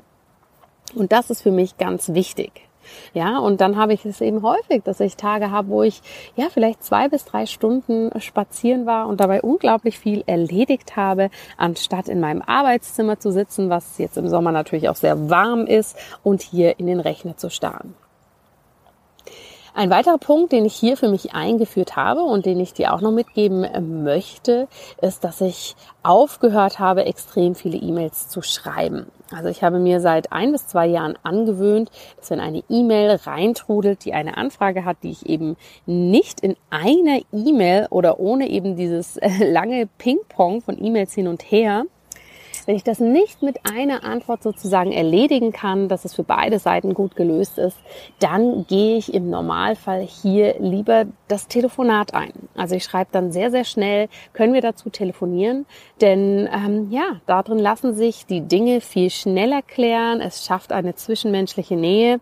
Und 0.94 1.12
das 1.12 1.30
ist 1.30 1.42
für 1.42 1.52
mich 1.52 1.78
ganz 1.78 2.12
wichtig. 2.12 2.66
Ja, 3.14 3.38
und 3.38 3.60
dann 3.60 3.76
habe 3.76 3.94
ich 3.94 4.04
es 4.04 4.20
eben 4.20 4.42
häufig, 4.42 4.82
dass 4.84 5.00
ich 5.00 5.16
Tage 5.16 5.50
habe, 5.50 5.68
wo 5.68 5.82
ich 5.82 6.02
ja 6.36 6.46
vielleicht 6.50 6.84
zwei 6.84 7.08
bis 7.08 7.24
drei 7.24 7.46
Stunden 7.46 8.10
spazieren 8.20 8.86
war 8.86 9.08
und 9.08 9.20
dabei 9.20 9.42
unglaublich 9.42 9.98
viel 9.98 10.22
erledigt 10.26 10.96
habe, 10.96 11.30
anstatt 11.56 12.08
in 12.08 12.20
meinem 12.20 12.42
Arbeitszimmer 12.42 13.18
zu 13.18 13.32
sitzen, 13.32 13.70
was 13.70 13.98
jetzt 13.98 14.16
im 14.18 14.28
Sommer 14.28 14.52
natürlich 14.52 14.88
auch 14.88 14.96
sehr 14.96 15.30
warm 15.30 15.66
ist 15.66 15.96
und 16.22 16.42
hier 16.42 16.78
in 16.78 16.86
den 16.86 17.00
Rechner 17.00 17.36
zu 17.36 17.50
starren. 17.50 17.94
Ein 19.76 19.90
weiterer 19.90 20.16
Punkt, 20.16 20.52
den 20.52 20.64
ich 20.64 20.74
hier 20.74 20.96
für 20.96 21.10
mich 21.10 21.34
eingeführt 21.34 21.96
habe 21.96 22.22
und 22.22 22.46
den 22.46 22.58
ich 22.60 22.72
dir 22.72 22.94
auch 22.94 23.02
noch 23.02 23.10
mitgeben 23.10 23.66
möchte, 24.04 24.68
ist, 25.02 25.22
dass 25.22 25.42
ich 25.42 25.76
aufgehört 26.02 26.78
habe, 26.78 27.04
extrem 27.04 27.54
viele 27.54 27.76
E-Mails 27.76 28.30
zu 28.30 28.40
schreiben. 28.40 29.04
Also 29.30 29.50
ich 29.50 29.62
habe 29.62 29.78
mir 29.78 30.00
seit 30.00 30.32
ein 30.32 30.52
bis 30.52 30.66
zwei 30.66 30.86
Jahren 30.86 31.18
angewöhnt, 31.24 31.90
dass 32.16 32.30
wenn 32.30 32.40
eine 32.40 32.62
E-Mail 32.70 33.20
reintrudelt, 33.26 34.06
die 34.06 34.14
eine 34.14 34.38
Anfrage 34.38 34.86
hat, 34.86 34.96
die 35.02 35.10
ich 35.10 35.26
eben 35.26 35.58
nicht 35.84 36.40
in 36.40 36.56
einer 36.70 37.20
E-Mail 37.30 37.86
oder 37.90 38.18
ohne 38.18 38.48
eben 38.48 38.76
dieses 38.76 39.20
lange 39.40 39.86
Ping-Pong 39.98 40.62
von 40.62 40.82
E-Mails 40.82 41.12
hin 41.12 41.28
und 41.28 41.42
her 41.42 41.84
wenn 42.66 42.76
ich 42.76 42.84
das 42.84 42.98
nicht 43.00 43.42
mit 43.42 43.60
einer 43.72 44.04
Antwort 44.04 44.42
sozusagen 44.42 44.92
erledigen 44.92 45.52
kann, 45.52 45.88
dass 45.88 46.04
es 46.04 46.14
für 46.14 46.24
beide 46.24 46.58
Seiten 46.58 46.94
gut 46.94 47.16
gelöst 47.16 47.58
ist, 47.58 47.78
dann 48.18 48.66
gehe 48.66 48.98
ich 48.98 49.14
im 49.14 49.30
Normalfall 49.30 50.02
hier 50.02 50.56
lieber 50.58 51.06
das 51.28 51.46
Telefonat 51.46 52.12
ein. 52.14 52.32
Also 52.56 52.74
ich 52.74 52.84
schreibe 52.84 53.10
dann 53.12 53.32
sehr, 53.32 53.50
sehr 53.50 53.64
schnell, 53.64 54.08
können 54.32 54.52
wir 54.52 54.60
dazu 54.60 54.90
telefonieren? 54.90 55.66
Denn 56.00 56.48
ähm, 56.52 56.90
ja, 56.90 57.20
darin 57.26 57.58
lassen 57.58 57.94
sich 57.94 58.26
die 58.26 58.42
Dinge 58.42 58.80
viel 58.80 59.10
schneller 59.10 59.62
klären. 59.62 60.20
Es 60.20 60.44
schafft 60.44 60.72
eine 60.72 60.94
zwischenmenschliche 60.94 61.76
Nähe. 61.76 62.20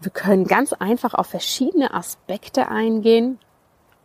Wir 0.00 0.10
können 0.12 0.44
ganz 0.44 0.72
einfach 0.72 1.14
auf 1.14 1.26
verschiedene 1.26 1.94
Aspekte 1.94 2.68
eingehen 2.68 3.38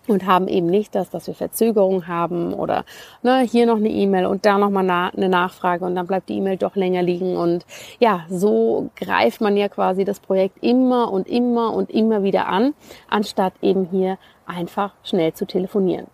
und 0.08 0.26
haben 0.26 0.48
eben 0.48 0.68
nicht 0.68 0.96
das, 0.96 1.10
dass 1.10 1.28
wir 1.28 1.34
Verzögerung 1.34 2.08
haben 2.08 2.54
oder 2.54 2.86
ne, 3.22 3.40
hier 3.40 3.66
noch 3.66 3.78
eine 3.78 3.90
E-Mail 3.90 4.26
und 4.26 4.46
da 4.46 4.58
nochmal 4.58 4.84
na, 4.84 5.10
eine 5.10 5.30
Nachfrage 5.30 5.86
und 5.86 5.96
dann 5.96 6.08
bleibt 6.08 6.30
die 6.30 6.38
E-Mail 6.38 6.58
doch 6.58 6.76
länger 6.76 7.02
liegen 7.02 7.38
und 7.38 7.66
ja, 8.00 8.26
so 8.30 8.90
greift 8.96 9.42
man 9.42 9.56
ja 9.56 9.70
quasi 9.70 10.04
das 10.04 10.20
Projekt 10.20 10.64
immer 10.64 11.12
und 11.12 11.28
immer 11.28 11.74
und 11.74 11.90
immer 11.90 12.24
wieder 12.24 12.48
an, 12.48 12.74
anstatt 13.10 13.54
eben 13.62 13.86
hier 13.86 14.18
einfach 14.46 14.94
schnell 15.04 15.34
zu 15.34 15.46
telefonieren. 15.46 16.08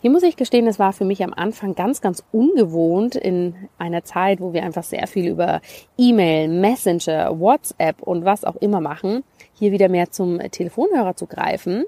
Hier 0.00 0.12
muss 0.12 0.22
ich 0.22 0.36
gestehen, 0.36 0.68
es 0.68 0.78
war 0.78 0.92
für 0.92 1.04
mich 1.04 1.24
am 1.24 1.34
Anfang 1.34 1.74
ganz, 1.74 2.00
ganz 2.00 2.22
ungewohnt 2.30 3.16
in 3.16 3.56
einer 3.78 4.04
Zeit, 4.04 4.40
wo 4.40 4.52
wir 4.52 4.62
einfach 4.62 4.84
sehr 4.84 5.08
viel 5.08 5.26
über 5.28 5.60
E-Mail, 5.96 6.46
Messenger, 6.46 7.40
WhatsApp 7.40 8.00
und 8.02 8.24
was 8.24 8.44
auch 8.44 8.54
immer 8.56 8.80
machen, 8.80 9.24
hier 9.54 9.72
wieder 9.72 9.88
mehr 9.88 10.12
zum 10.12 10.38
Telefonhörer 10.38 11.16
zu 11.16 11.26
greifen. 11.26 11.84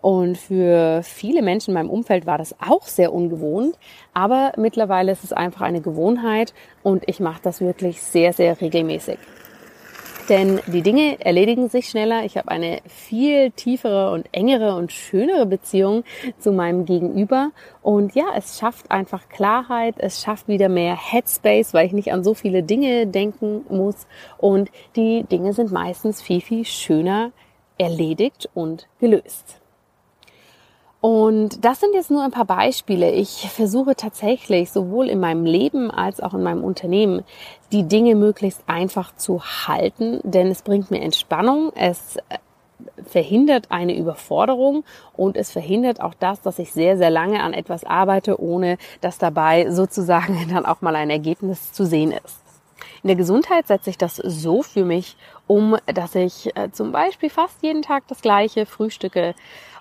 Und 0.00 0.38
für 0.38 1.02
viele 1.02 1.42
Menschen 1.42 1.70
in 1.70 1.74
meinem 1.74 1.90
Umfeld 1.90 2.26
war 2.26 2.38
das 2.38 2.54
auch 2.60 2.86
sehr 2.86 3.12
ungewohnt. 3.12 3.76
Aber 4.14 4.52
mittlerweile 4.56 5.12
ist 5.12 5.24
es 5.24 5.32
einfach 5.32 5.62
eine 5.62 5.80
Gewohnheit 5.80 6.54
und 6.82 7.02
ich 7.06 7.20
mache 7.20 7.40
das 7.42 7.60
wirklich 7.60 8.02
sehr, 8.02 8.32
sehr 8.32 8.60
regelmäßig. 8.60 9.18
Denn 10.28 10.60
die 10.66 10.82
Dinge 10.82 11.24
erledigen 11.24 11.68
sich 11.68 11.88
schneller. 11.88 12.24
Ich 12.24 12.36
habe 12.36 12.50
eine 12.50 12.80
viel 12.86 13.52
tiefere 13.52 14.10
und 14.10 14.28
engere 14.32 14.74
und 14.74 14.90
schönere 14.90 15.46
Beziehung 15.46 16.02
zu 16.38 16.50
meinem 16.50 16.84
Gegenüber. 16.84 17.52
Und 17.80 18.14
ja, 18.16 18.24
es 18.36 18.58
schafft 18.58 18.90
einfach 18.90 19.28
Klarheit. 19.28 19.94
Es 19.98 20.22
schafft 20.22 20.48
wieder 20.48 20.68
mehr 20.68 20.96
Headspace, 20.96 21.74
weil 21.74 21.86
ich 21.86 21.92
nicht 21.92 22.12
an 22.12 22.24
so 22.24 22.34
viele 22.34 22.64
Dinge 22.64 23.06
denken 23.06 23.64
muss. 23.68 24.06
Und 24.36 24.70
die 24.96 25.22
Dinge 25.24 25.52
sind 25.52 25.70
meistens 25.70 26.20
viel, 26.20 26.40
viel 26.40 26.64
schöner 26.64 27.30
erledigt 27.78 28.48
und 28.52 28.88
gelöst. 28.98 29.60
Und 31.06 31.64
das 31.64 31.78
sind 31.78 31.94
jetzt 31.94 32.10
nur 32.10 32.24
ein 32.24 32.32
paar 32.32 32.46
Beispiele. 32.46 33.12
Ich 33.12 33.48
versuche 33.48 33.94
tatsächlich 33.94 34.72
sowohl 34.72 35.08
in 35.08 35.20
meinem 35.20 35.44
Leben 35.44 35.88
als 35.88 36.20
auch 36.20 36.34
in 36.34 36.42
meinem 36.42 36.64
Unternehmen 36.64 37.22
die 37.70 37.84
Dinge 37.84 38.16
möglichst 38.16 38.64
einfach 38.66 39.14
zu 39.14 39.40
halten, 39.40 40.18
denn 40.24 40.48
es 40.48 40.62
bringt 40.62 40.90
mir 40.90 41.00
Entspannung, 41.00 41.70
es 41.76 42.16
äh, 42.16 42.38
verhindert 43.04 43.70
eine 43.70 43.96
Überforderung 43.96 44.82
und 45.12 45.36
es 45.36 45.52
verhindert 45.52 46.00
auch 46.00 46.14
das, 46.14 46.40
dass 46.40 46.58
ich 46.58 46.72
sehr, 46.72 46.98
sehr 46.98 47.10
lange 47.10 47.40
an 47.40 47.54
etwas 47.54 47.84
arbeite, 47.84 48.40
ohne 48.40 48.76
dass 49.00 49.16
dabei 49.16 49.70
sozusagen 49.70 50.48
dann 50.52 50.66
auch 50.66 50.80
mal 50.80 50.96
ein 50.96 51.10
Ergebnis 51.10 51.72
zu 51.72 51.86
sehen 51.86 52.10
ist. 52.10 52.40
In 53.04 53.08
der 53.08 53.16
Gesundheit 53.16 53.68
setze 53.68 53.90
ich 53.90 53.98
das 53.98 54.16
so 54.16 54.64
für 54.64 54.84
mich 54.84 55.16
um, 55.46 55.76
dass 55.86 56.16
ich 56.16 56.50
äh, 56.56 56.72
zum 56.72 56.90
Beispiel 56.90 57.30
fast 57.30 57.62
jeden 57.62 57.82
Tag 57.82 58.08
das 58.08 58.22
gleiche 58.22 58.66
frühstücke 58.66 59.36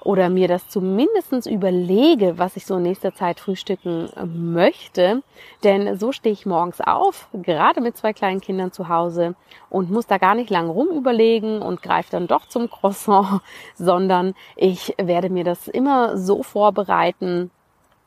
oder 0.06 0.30
mir 0.30 0.48
das 0.48 0.70
zumindestens 0.70 1.48
überlege, 1.48 2.38
was 2.38 2.56
ich 2.56 2.66
so 2.66 2.76
in 2.76 2.84
nächster 2.84 3.16
Zeit 3.16 3.40
frühstücken 3.40 4.08
äh, 4.16 4.26
möchte. 4.26 5.24
Denn 5.64 5.98
so 5.98 6.12
stehe 6.12 6.32
ich 6.32 6.46
morgens 6.46 6.80
auf, 6.80 7.28
gerade 7.34 7.82
mit 7.82 7.98
zwei 7.98 8.14
kleinen 8.14 8.40
Kindern 8.40 8.72
zu 8.72 8.88
Hause 8.88 9.36
und 9.70 9.90
muss 9.90 10.06
da 10.06 10.20
gar 10.20 10.36
nicht 10.36 10.52
lang 10.52 10.70
rum 10.70 10.90
überlegen 10.90 11.60
und 11.62 11.82
greife 11.82 12.12
dann 12.12 12.28
doch 12.28 12.48
zum 12.48 12.70
Croissant, 12.70 13.42
sondern 13.76 14.36
ich 14.56 14.94
werde 15.02 15.30
mir 15.30 15.44
das 15.44 15.68
immer 15.68 16.18
so 16.18 16.44
vorbereiten, 16.44 17.50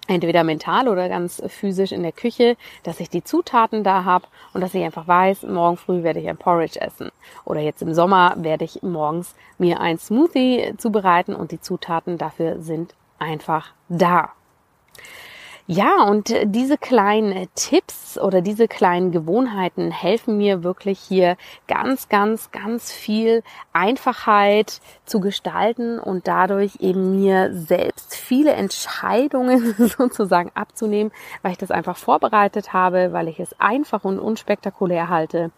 entweder 0.09 0.43
mental 0.43 0.88
oder 0.88 1.09
ganz 1.09 1.41
physisch 1.47 1.93
in 1.93 2.03
der 2.03 2.12
Küche, 2.12 2.57
dass 2.83 2.99
ich 2.99 3.11
die 3.11 3.23
Zutaten 3.23 3.85
da 3.85 4.05
habe 4.05 4.27
und 4.53 4.61
dass 4.61 4.75
ich 4.75 4.83
einfach 4.83 5.07
weiß, 5.07 5.45
morgen 5.45 5.77
früh 5.77 6.03
werde 6.03 6.19
ich 6.19 6.29
ein 6.29 6.37
Porridge 6.37 6.81
essen. 6.81 7.11
Oder 7.45 7.61
jetzt 7.61 7.83
im 7.83 7.95
Sommer 7.95 8.35
werde 8.38 8.65
ich 8.65 8.83
morgens 8.83 9.35
mir 9.59 9.81
ein 9.81 9.99
Smoothie 9.99 10.75
zubereiten 10.79 11.35
und 11.35 11.53
die 11.53 11.61
Zutaten 11.61 12.19
dafür 12.19 12.61
sind 12.61 12.95
einfach 13.19 13.73
da. 13.88 14.33
Ja, 15.71 16.05
und 16.05 16.31
äh, 16.31 16.47
diese 16.47 16.79
kleinen 16.79 17.31
äh, 17.31 17.47
Tipps 17.55 18.17
oder 18.19 18.41
diese 18.41 18.69
kleinen 18.69 19.13
Gewohnheiten 19.13 19.91
helfen 19.91 20.39
mir 20.39 20.65
wirklich 20.65 20.99
hier 20.99 21.37
ganz, 21.67 22.09
ganz, 22.09 22.51
ganz 22.53 22.91
viel 22.91 23.43
Einfachheit 23.75 24.81
zu 25.05 25.21
gestalten 25.21 25.99
und 25.99 26.27
dadurch 26.27 26.77
eben 26.81 27.21
mir 27.21 27.51
selbst 27.53 28.15
viele 28.15 28.53
Entscheidungen 28.53 29.75
sozusagen 29.99 30.51
abzunehmen, 30.55 31.13
weil 31.43 31.53
ich 31.53 31.59
das 31.59 31.71
einfach 31.71 31.99
vorbereitet 31.99 32.73
habe, 32.73 33.13
weil 33.13 33.29
ich 33.29 33.39
es 33.39 33.55
einfach 33.61 34.05
und 34.05 34.19
unspektakulär 34.19 35.11
halte. 35.11 35.51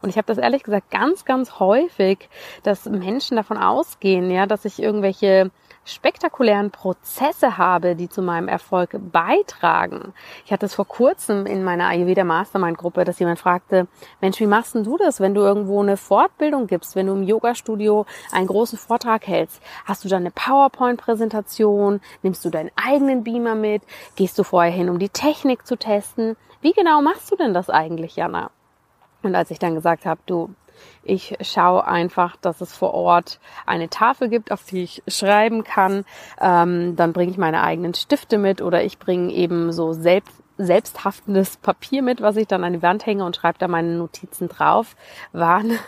Und 0.00 0.08
ich 0.08 0.16
habe 0.16 0.28
das 0.28 0.38
ehrlich 0.38 0.62
gesagt 0.62 0.90
ganz, 0.90 1.26
ganz 1.26 1.60
häufig, 1.60 2.30
dass 2.62 2.86
Menschen 2.86 3.36
davon 3.36 3.58
ausgehen, 3.58 4.30
ja, 4.30 4.46
dass 4.46 4.64
ich 4.64 4.80
irgendwelche 4.80 5.50
spektakulären 5.88 6.70
Prozesse 6.70 7.58
habe, 7.58 7.96
die 7.96 8.08
zu 8.08 8.22
meinem 8.22 8.48
Erfolg 8.48 8.90
beitragen. 9.12 10.12
Ich 10.44 10.52
hatte 10.52 10.66
es 10.66 10.74
vor 10.74 10.86
kurzem 10.86 11.46
in 11.46 11.64
meiner 11.64 11.88
Ayurveda 11.88 12.24
Mastermind 12.24 12.78
Gruppe, 12.78 13.04
dass 13.04 13.18
jemand 13.18 13.38
fragte, 13.38 13.88
Mensch, 14.20 14.40
wie 14.40 14.46
machst 14.46 14.74
denn 14.74 14.84
du 14.84 14.96
das, 14.96 15.20
wenn 15.20 15.34
du 15.34 15.40
irgendwo 15.40 15.82
eine 15.82 15.96
Fortbildung 15.96 16.66
gibst, 16.66 16.96
wenn 16.96 17.06
du 17.06 17.14
im 17.14 17.22
Yoga-Studio 17.22 18.06
einen 18.32 18.46
großen 18.46 18.78
Vortrag 18.78 19.26
hältst? 19.26 19.62
Hast 19.84 20.04
du 20.04 20.08
dann 20.08 20.22
eine 20.22 20.30
PowerPoint-Präsentation? 20.30 22.00
Nimmst 22.22 22.44
du 22.44 22.50
deinen 22.50 22.70
eigenen 22.76 23.24
Beamer 23.24 23.54
mit? 23.54 23.82
Gehst 24.16 24.38
du 24.38 24.44
vorher 24.44 24.72
hin, 24.72 24.88
um 24.88 24.98
die 24.98 25.08
Technik 25.08 25.66
zu 25.66 25.76
testen? 25.76 26.36
Wie 26.60 26.72
genau 26.72 27.02
machst 27.02 27.30
du 27.30 27.36
denn 27.36 27.54
das 27.54 27.70
eigentlich, 27.70 28.16
Jana? 28.16 28.50
Und 29.22 29.34
als 29.34 29.50
ich 29.50 29.58
dann 29.58 29.74
gesagt 29.74 30.06
habe, 30.06 30.20
du, 30.26 30.50
ich 31.02 31.36
schaue 31.40 31.86
einfach, 31.86 32.36
dass 32.36 32.60
es 32.60 32.74
vor 32.74 32.94
Ort 32.94 33.40
eine 33.66 33.88
Tafel 33.88 34.28
gibt, 34.28 34.52
auf 34.52 34.64
die 34.64 34.82
ich 34.82 35.02
schreiben 35.08 35.64
kann. 35.64 36.04
Ähm, 36.40 36.96
dann 36.96 37.12
bringe 37.12 37.30
ich 37.30 37.38
meine 37.38 37.62
eigenen 37.62 37.94
Stifte 37.94 38.38
mit 38.38 38.60
oder 38.60 38.84
ich 38.84 38.98
bringe 38.98 39.32
eben 39.32 39.72
so 39.72 39.92
selbst 39.92 40.42
selbsthaftendes 40.58 41.56
Papier 41.56 42.02
mit, 42.02 42.20
was 42.20 42.36
ich 42.36 42.48
dann 42.48 42.64
an 42.64 42.72
die 42.72 42.82
Wand 42.82 43.06
hänge 43.06 43.24
und 43.24 43.36
schreibe 43.36 43.58
da 43.58 43.68
meine 43.68 43.96
Notizen 43.96 44.48
drauf, 44.48 44.96
waren 45.32 45.78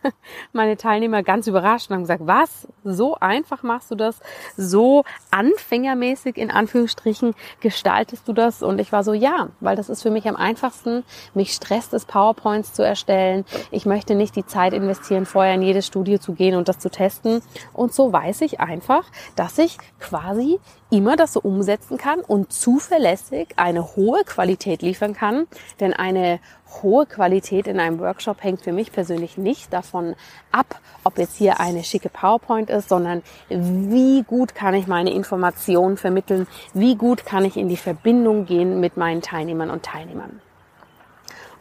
meine 0.52 0.76
Teilnehmer 0.76 1.22
ganz 1.22 1.48
überrascht 1.48 1.90
und 1.90 1.96
haben 1.96 2.02
gesagt, 2.02 2.26
was? 2.26 2.68
So 2.84 3.16
einfach 3.16 3.62
machst 3.62 3.90
du 3.90 3.96
das? 3.96 4.20
So 4.56 5.04
anfängermäßig 5.30 6.36
in 6.36 6.50
Anführungsstrichen 6.50 7.34
gestaltest 7.60 8.26
du 8.28 8.32
das? 8.32 8.62
Und 8.62 8.80
ich 8.80 8.92
war 8.92 9.02
so, 9.02 9.12
ja, 9.12 9.48
weil 9.58 9.76
das 9.76 9.88
ist 9.88 10.02
für 10.02 10.10
mich 10.10 10.28
am 10.28 10.36
einfachsten. 10.36 11.02
Mich 11.34 11.52
stresst 11.52 11.92
es, 11.92 12.04
PowerPoints 12.04 12.72
zu 12.72 12.82
erstellen. 12.82 13.44
Ich 13.72 13.84
möchte 13.84 14.14
nicht 14.14 14.36
die 14.36 14.46
Zeit 14.46 14.72
investieren, 14.72 15.26
vorher 15.26 15.54
in 15.54 15.62
jedes 15.62 15.86
Studio 15.86 16.18
zu 16.18 16.34
gehen 16.34 16.54
und 16.54 16.68
das 16.68 16.78
zu 16.78 16.90
testen. 16.90 17.42
Und 17.72 17.92
so 17.92 18.12
weiß 18.12 18.42
ich 18.42 18.60
einfach, 18.60 19.04
dass 19.34 19.58
ich 19.58 19.76
quasi 19.98 20.60
immer 20.90 21.16
das 21.16 21.32
so 21.32 21.40
umsetzen 21.40 21.96
kann 21.96 22.20
und 22.20 22.52
zuverlässig 22.52 23.48
eine 23.56 23.96
hohe 23.96 24.24
Qualität 24.24 24.82
liefern 24.82 25.14
kann. 25.14 25.46
Denn 25.78 25.92
eine 25.92 26.40
hohe 26.82 27.06
Qualität 27.06 27.66
in 27.66 27.80
einem 27.80 27.98
Workshop 28.00 28.42
hängt 28.42 28.62
für 28.62 28.72
mich 28.72 28.92
persönlich 28.92 29.38
nicht 29.38 29.72
davon 29.72 30.14
ab, 30.52 30.80
ob 31.04 31.18
jetzt 31.18 31.36
hier 31.36 31.60
eine 31.60 31.84
schicke 31.84 32.08
PowerPoint 32.08 32.70
ist, 32.70 32.88
sondern 32.88 33.22
wie 33.48 34.22
gut 34.22 34.54
kann 34.54 34.74
ich 34.74 34.86
meine 34.86 35.12
Informationen 35.12 35.96
vermitteln, 35.96 36.46
wie 36.74 36.96
gut 36.96 37.24
kann 37.24 37.44
ich 37.44 37.56
in 37.56 37.68
die 37.68 37.76
Verbindung 37.76 38.46
gehen 38.46 38.80
mit 38.80 38.96
meinen 38.96 39.22
Teilnehmern 39.22 39.70
und 39.70 39.84
Teilnehmern. 39.84 40.40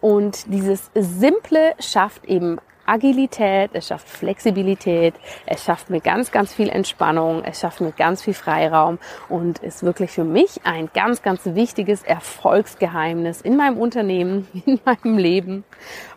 Und 0.01 0.51
dieses 0.53 0.89
Simple 0.95 1.73
schafft 1.79 2.25
eben 2.25 2.59
Agilität, 2.89 3.71
es 3.73 3.87
schafft 3.87 4.09
Flexibilität, 4.09 5.13
es 5.45 5.63
schafft 5.63 5.89
mir 5.89 6.01
ganz, 6.01 6.31
ganz 6.31 6.53
viel 6.53 6.69
Entspannung, 6.69 7.43
es 7.43 7.59
schafft 7.59 7.81
mir 7.81 7.91
ganz 7.91 8.23
viel 8.23 8.33
Freiraum 8.33 8.97
und 9.29 9.59
ist 9.59 9.83
wirklich 9.83 10.11
für 10.11 10.23
mich 10.23 10.61
ein 10.63 10.89
ganz, 10.93 11.21
ganz 11.21 11.41
wichtiges 11.45 12.01
Erfolgsgeheimnis 12.03 13.41
in 13.41 13.57
meinem 13.57 13.77
Unternehmen, 13.77 14.47
in 14.65 14.79
meinem 14.83 15.17
Leben. 15.17 15.63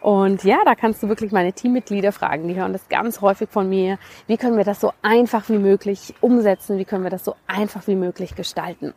Und 0.00 0.44
ja, 0.44 0.58
da 0.64 0.74
kannst 0.74 1.02
du 1.02 1.08
wirklich 1.08 1.30
meine 1.30 1.52
Teammitglieder 1.52 2.10
fragen, 2.10 2.48
die 2.48 2.54
hören 2.54 2.72
das 2.72 2.88
ganz 2.88 3.20
häufig 3.20 3.50
von 3.50 3.68
mir. 3.68 3.98
Wie 4.26 4.38
können 4.38 4.56
wir 4.56 4.64
das 4.64 4.80
so 4.80 4.92
einfach 5.02 5.48
wie 5.50 5.58
möglich 5.58 6.14
umsetzen? 6.20 6.78
Wie 6.78 6.84
können 6.86 7.04
wir 7.04 7.10
das 7.10 7.24
so 7.24 7.36
einfach 7.46 7.86
wie 7.86 7.96
möglich 7.96 8.34
gestalten? 8.34 8.94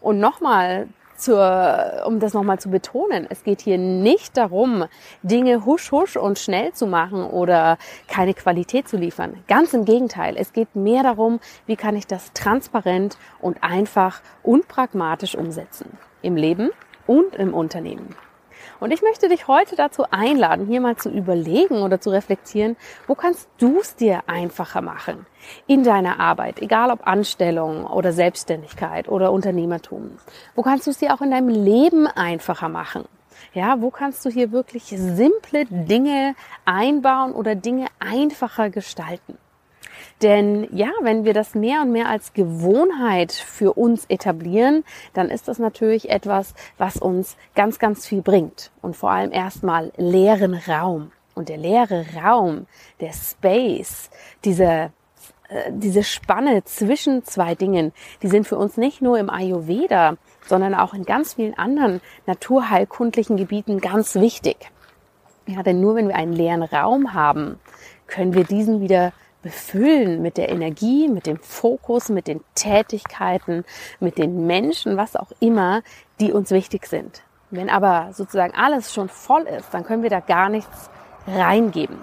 Und 0.00 0.20
nochmal 0.20 0.88
zur, 1.18 2.02
um 2.06 2.20
das 2.20 2.34
nochmal 2.34 2.58
zu 2.58 2.70
betonen, 2.70 3.26
es 3.28 3.42
geht 3.44 3.60
hier 3.60 3.78
nicht 3.78 4.36
darum, 4.36 4.84
Dinge 5.22 5.64
husch 5.64 5.92
husch 5.92 6.16
und 6.16 6.38
schnell 6.38 6.72
zu 6.72 6.86
machen 6.86 7.24
oder 7.24 7.78
keine 8.06 8.34
Qualität 8.34 8.88
zu 8.88 8.96
liefern. 8.96 9.42
Ganz 9.48 9.72
im 9.72 9.84
Gegenteil, 9.84 10.36
es 10.36 10.52
geht 10.52 10.74
mehr 10.74 11.02
darum, 11.02 11.40
wie 11.66 11.76
kann 11.76 11.96
ich 11.96 12.06
das 12.06 12.32
transparent 12.32 13.18
und 13.40 13.62
einfach 13.62 14.20
und 14.42 14.68
pragmatisch 14.68 15.34
umsetzen. 15.34 15.98
Im 16.22 16.36
Leben 16.36 16.70
und 17.06 17.34
im 17.36 17.54
Unternehmen. 17.54 18.14
Und 18.80 18.92
ich 18.92 19.02
möchte 19.02 19.28
dich 19.28 19.48
heute 19.48 19.76
dazu 19.76 20.04
einladen, 20.10 20.66
hier 20.66 20.80
mal 20.80 20.96
zu 20.96 21.10
überlegen 21.10 21.82
oder 21.82 22.00
zu 22.00 22.10
reflektieren, 22.10 22.76
wo 23.06 23.14
kannst 23.14 23.48
du 23.58 23.80
es 23.80 23.96
dir 23.96 24.22
einfacher 24.26 24.80
machen 24.80 25.26
in 25.66 25.84
deiner 25.84 26.20
Arbeit, 26.20 26.60
egal 26.60 26.90
ob 26.90 27.06
Anstellung 27.06 27.86
oder 27.86 28.12
Selbstständigkeit 28.12 29.08
oder 29.08 29.32
Unternehmertum. 29.32 30.12
Wo 30.54 30.62
kannst 30.62 30.86
du 30.86 30.90
es 30.90 30.98
dir 30.98 31.14
auch 31.14 31.20
in 31.20 31.30
deinem 31.30 31.48
Leben 31.48 32.06
einfacher 32.06 32.68
machen? 32.68 33.04
Ja, 33.54 33.80
wo 33.80 33.90
kannst 33.90 34.24
du 34.24 34.30
hier 34.30 34.52
wirklich 34.52 34.84
simple 34.84 35.64
Dinge 35.66 36.34
einbauen 36.64 37.32
oder 37.32 37.54
Dinge 37.54 37.86
einfacher 37.98 38.70
gestalten? 38.70 39.38
Denn 40.22 40.66
ja, 40.72 40.90
wenn 41.02 41.24
wir 41.24 41.32
das 41.32 41.54
mehr 41.54 41.82
und 41.82 41.92
mehr 41.92 42.08
als 42.08 42.32
Gewohnheit 42.32 43.32
für 43.32 43.74
uns 43.74 44.04
etablieren, 44.06 44.84
dann 45.12 45.30
ist 45.30 45.46
das 45.46 45.58
natürlich 45.58 46.10
etwas, 46.10 46.54
was 46.76 46.96
uns 46.96 47.36
ganz, 47.54 47.78
ganz 47.78 48.06
viel 48.06 48.22
bringt. 48.22 48.72
Und 48.82 48.96
vor 48.96 49.10
allem 49.10 49.32
erstmal 49.32 49.92
leeren 49.96 50.54
Raum. 50.54 51.12
Und 51.34 51.48
der 51.48 51.56
leere 51.56 52.04
Raum, 52.20 52.66
der 53.00 53.12
Space, 53.12 54.10
diese 54.44 54.90
äh, 55.48 55.70
diese 55.70 56.02
Spanne 56.02 56.64
zwischen 56.64 57.24
zwei 57.24 57.54
Dingen, 57.54 57.92
die 58.22 58.28
sind 58.28 58.46
für 58.46 58.56
uns 58.56 58.76
nicht 58.76 59.00
nur 59.00 59.18
im 59.18 59.30
Ayurveda, 59.30 60.16
sondern 60.46 60.74
auch 60.74 60.94
in 60.94 61.04
ganz 61.04 61.34
vielen 61.34 61.56
anderen 61.56 62.00
naturheilkundlichen 62.26 63.36
Gebieten 63.36 63.80
ganz 63.80 64.14
wichtig. 64.14 64.56
Ja, 65.46 65.62
denn 65.62 65.80
nur 65.80 65.94
wenn 65.94 66.08
wir 66.08 66.16
einen 66.16 66.34
leeren 66.34 66.62
Raum 66.62 67.14
haben, 67.14 67.58
können 68.06 68.34
wir 68.34 68.44
diesen 68.44 68.80
wieder 68.80 69.12
befüllen 69.42 70.20
mit 70.22 70.36
der 70.36 70.48
Energie, 70.48 71.08
mit 71.08 71.26
dem 71.26 71.38
Fokus, 71.38 72.08
mit 72.08 72.26
den 72.26 72.42
Tätigkeiten, 72.54 73.64
mit 74.00 74.18
den 74.18 74.46
Menschen, 74.46 74.96
was 74.96 75.16
auch 75.16 75.30
immer, 75.40 75.82
die 76.20 76.32
uns 76.32 76.50
wichtig 76.50 76.86
sind. 76.86 77.22
Wenn 77.50 77.70
aber 77.70 78.12
sozusagen 78.12 78.54
alles 78.54 78.92
schon 78.92 79.08
voll 79.08 79.42
ist, 79.42 79.72
dann 79.72 79.84
können 79.84 80.02
wir 80.02 80.10
da 80.10 80.20
gar 80.20 80.48
nichts 80.48 80.90
reingeben. 81.26 81.98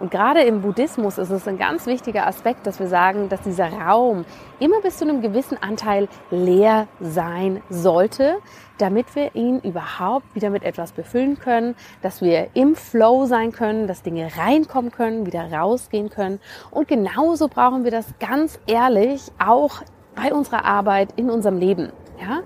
Und 0.00 0.10
gerade 0.10 0.42
im 0.42 0.62
Buddhismus 0.62 1.18
ist 1.18 1.30
es 1.30 1.48
ein 1.48 1.58
ganz 1.58 1.86
wichtiger 1.86 2.26
Aspekt, 2.26 2.66
dass 2.66 2.78
wir 2.78 2.86
sagen, 2.88 3.28
dass 3.28 3.40
dieser 3.42 3.72
Raum 3.72 4.24
immer 4.60 4.80
bis 4.80 4.98
zu 4.98 5.04
einem 5.04 5.22
gewissen 5.22 5.60
Anteil 5.60 6.08
leer 6.30 6.86
sein 7.00 7.62
sollte, 7.68 8.36
damit 8.78 9.14
wir 9.16 9.34
ihn 9.34 9.58
überhaupt 9.60 10.34
wieder 10.34 10.50
mit 10.50 10.62
etwas 10.62 10.92
befüllen 10.92 11.38
können, 11.38 11.74
dass 12.00 12.22
wir 12.22 12.48
im 12.54 12.76
Flow 12.76 13.26
sein 13.26 13.52
können, 13.52 13.88
dass 13.88 14.02
Dinge 14.02 14.28
reinkommen 14.36 14.92
können, 14.92 15.26
wieder 15.26 15.52
rausgehen 15.52 16.10
können. 16.10 16.40
Und 16.70 16.86
genauso 16.86 17.48
brauchen 17.48 17.82
wir 17.84 17.90
das 17.90 18.06
ganz 18.20 18.60
ehrlich 18.66 19.32
auch 19.44 19.82
bei 20.14 20.32
unserer 20.32 20.64
Arbeit 20.64 21.08
in 21.16 21.30
unserem 21.30 21.58
Leben. 21.58 21.92
Ja? 22.20 22.40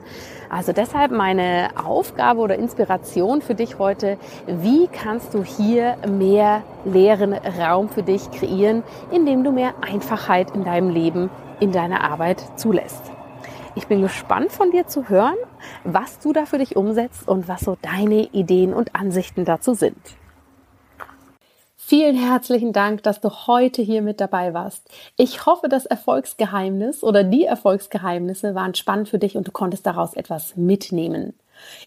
Also 0.52 0.74
deshalb 0.74 1.12
meine 1.12 1.70
Aufgabe 1.82 2.40
oder 2.40 2.56
Inspiration 2.56 3.40
für 3.40 3.54
dich 3.54 3.78
heute, 3.78 4.18
wie 4.46 4.86
kannst 4.86 5.32
du 5.32 5.42
hier 5.42 5.96
mehr 6.06 6.62
leeren 6.84 7.32
Raum 7.32 7.88
für 7.88 8.02
dich 8.02 8.30
kreieren, 8.30 8.82
indem 9.10 9.44
du 9.44 9.50
mehr 9.50 9.72
Einfachheit 9.80 10.50
in 10.50 10.62
deinem 10.62 10.90
Leben, 10.90 11.30
in 11.58 11.72
deiner 11.72 12.04
Arbeit 12.04 12.44
zulässt. 12.56 13.00
Ich 13.76 13.86
bin 13.86 14.02
gespannt 14.02 14.52
von 14.52 14.70
dir 14.70 14.86
zu 14.86 15.08
hören, 15.08 15.38
was 15.84 16.18
du 16.18 16.34
da 16.34 16.44
für 16.44 16.58
dich 16.58 16.76
umsetzt 16.76 17.26
und 17.26 17.48
was 17.48 17.62
so 17.62 17.78
deine 17.80 18.24
Ideen 18.32 18.74
und 18.74 18.94
Ansichten 18.94 19.46
dazu 19.46 19.72
sind. 19.72 19.96
Vielen 21.92 22.16
herzlichen 22.16 22.72
Dank, 22.72 23.02
dass 23.02 23.20
du 23.20 23.28
heute 23.46 23.83
hier 23.83 24.00
mit 24.00 24.18
dabei 24.18 24.55
warst. 24.55 24.88
Ich 25.18 25.44
hoffe, 25.44 25.68
das 25.68 25.85
Erfolgsgeheimnis 25.85 27.02
oder 27.02 27.22
die 27.22 27.44
Erfolgsgeheimnisse 27.44 28.55
waren 28.55 28.74
spannend 28.74 29.11
für 29.11 29.18
dich 29.18 29.37
und 29.37 29.46
du 29.46 29.52
konntest 29.52 29.85
daraus 29.85 30.14
etwas 30.14 30.57
mitnehmen. 30.57 31.35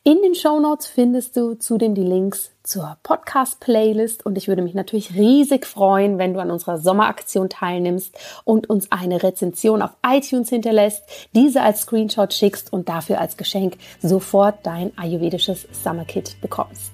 In 0.04 0.22
den 0.22 0.36
Show 0.36 0.60
Notes 0.60 0.86
findest 0.86 1.36
du 1.36 1.56
zudem 1.56 1.96
die 1.96 2.04
Links 2.04 2.52
zur 2.62 2.98
Podcast-Playlist 3.02 4.24
und 4.24 4.38
ich 4.38 4.48
würde 4.48 4.62
mich 4.62 4.76
natürlich 4.76 5.16
riesig 5.16 5.66
freuen, 5.66 6.20
wenn 6.20 6.36
du 6.36 6.40
an 6.40 6.52
unserer 6.52 6.78
Sommeraktion 6.78 7.50
teilnimmst 7.50 8.16
und 8.44 8.70
uns 8.70 8.92
eine 8.92 9.24
Rezension 9.24 9.82
auf 9.82 9.98
iTunes 10.06 10.50
hinterlässt, 10.50 11.02
diese 11.34 11.64
als 11.64 11.82
Screenshot 11.82 12.32
schickst 12.32 12.72
und 12.72 12.90
dafür 12.90 13.20
als 13.20 13.38
Geschenk 13.38 13.78
sofort 14.04 14.60
dein 14.68 14.96
ayurvedisches 15.00 15.68
Summer 15.72 16.06
Kit 16.06 16.40
bekommst. 16.42 16.92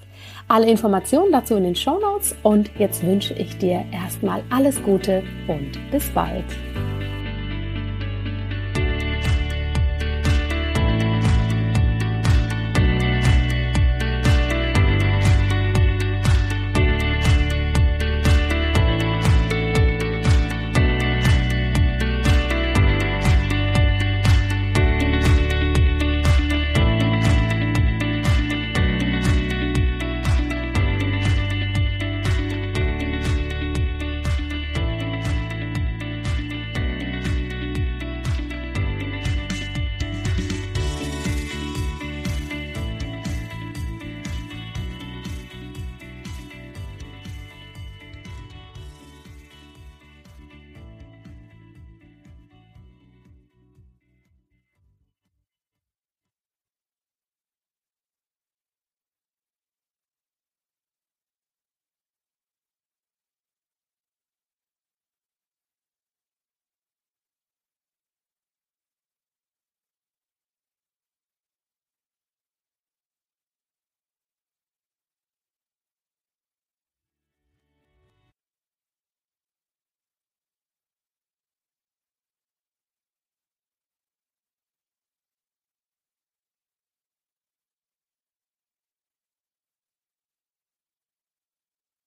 Alle 0.48 0.70
Informationen 0.70 1.32
dazu 1.32 1.56
in 1.56 1.64
den 1.64 1.76
Show 1.76 1.98
Notes 1.98 2.34
und 2.42 2.70
jetzt 2.78 3.04
wünsche 3.04 3.34
ich 3.34 3.56
dir 3.58 3.84
erstmal 3.92 4.42
alles 4.50 4.82
Gute 4.82 5.22
und 5.48 5.78
bis 5.90 6.08
bald. 6.10 6.44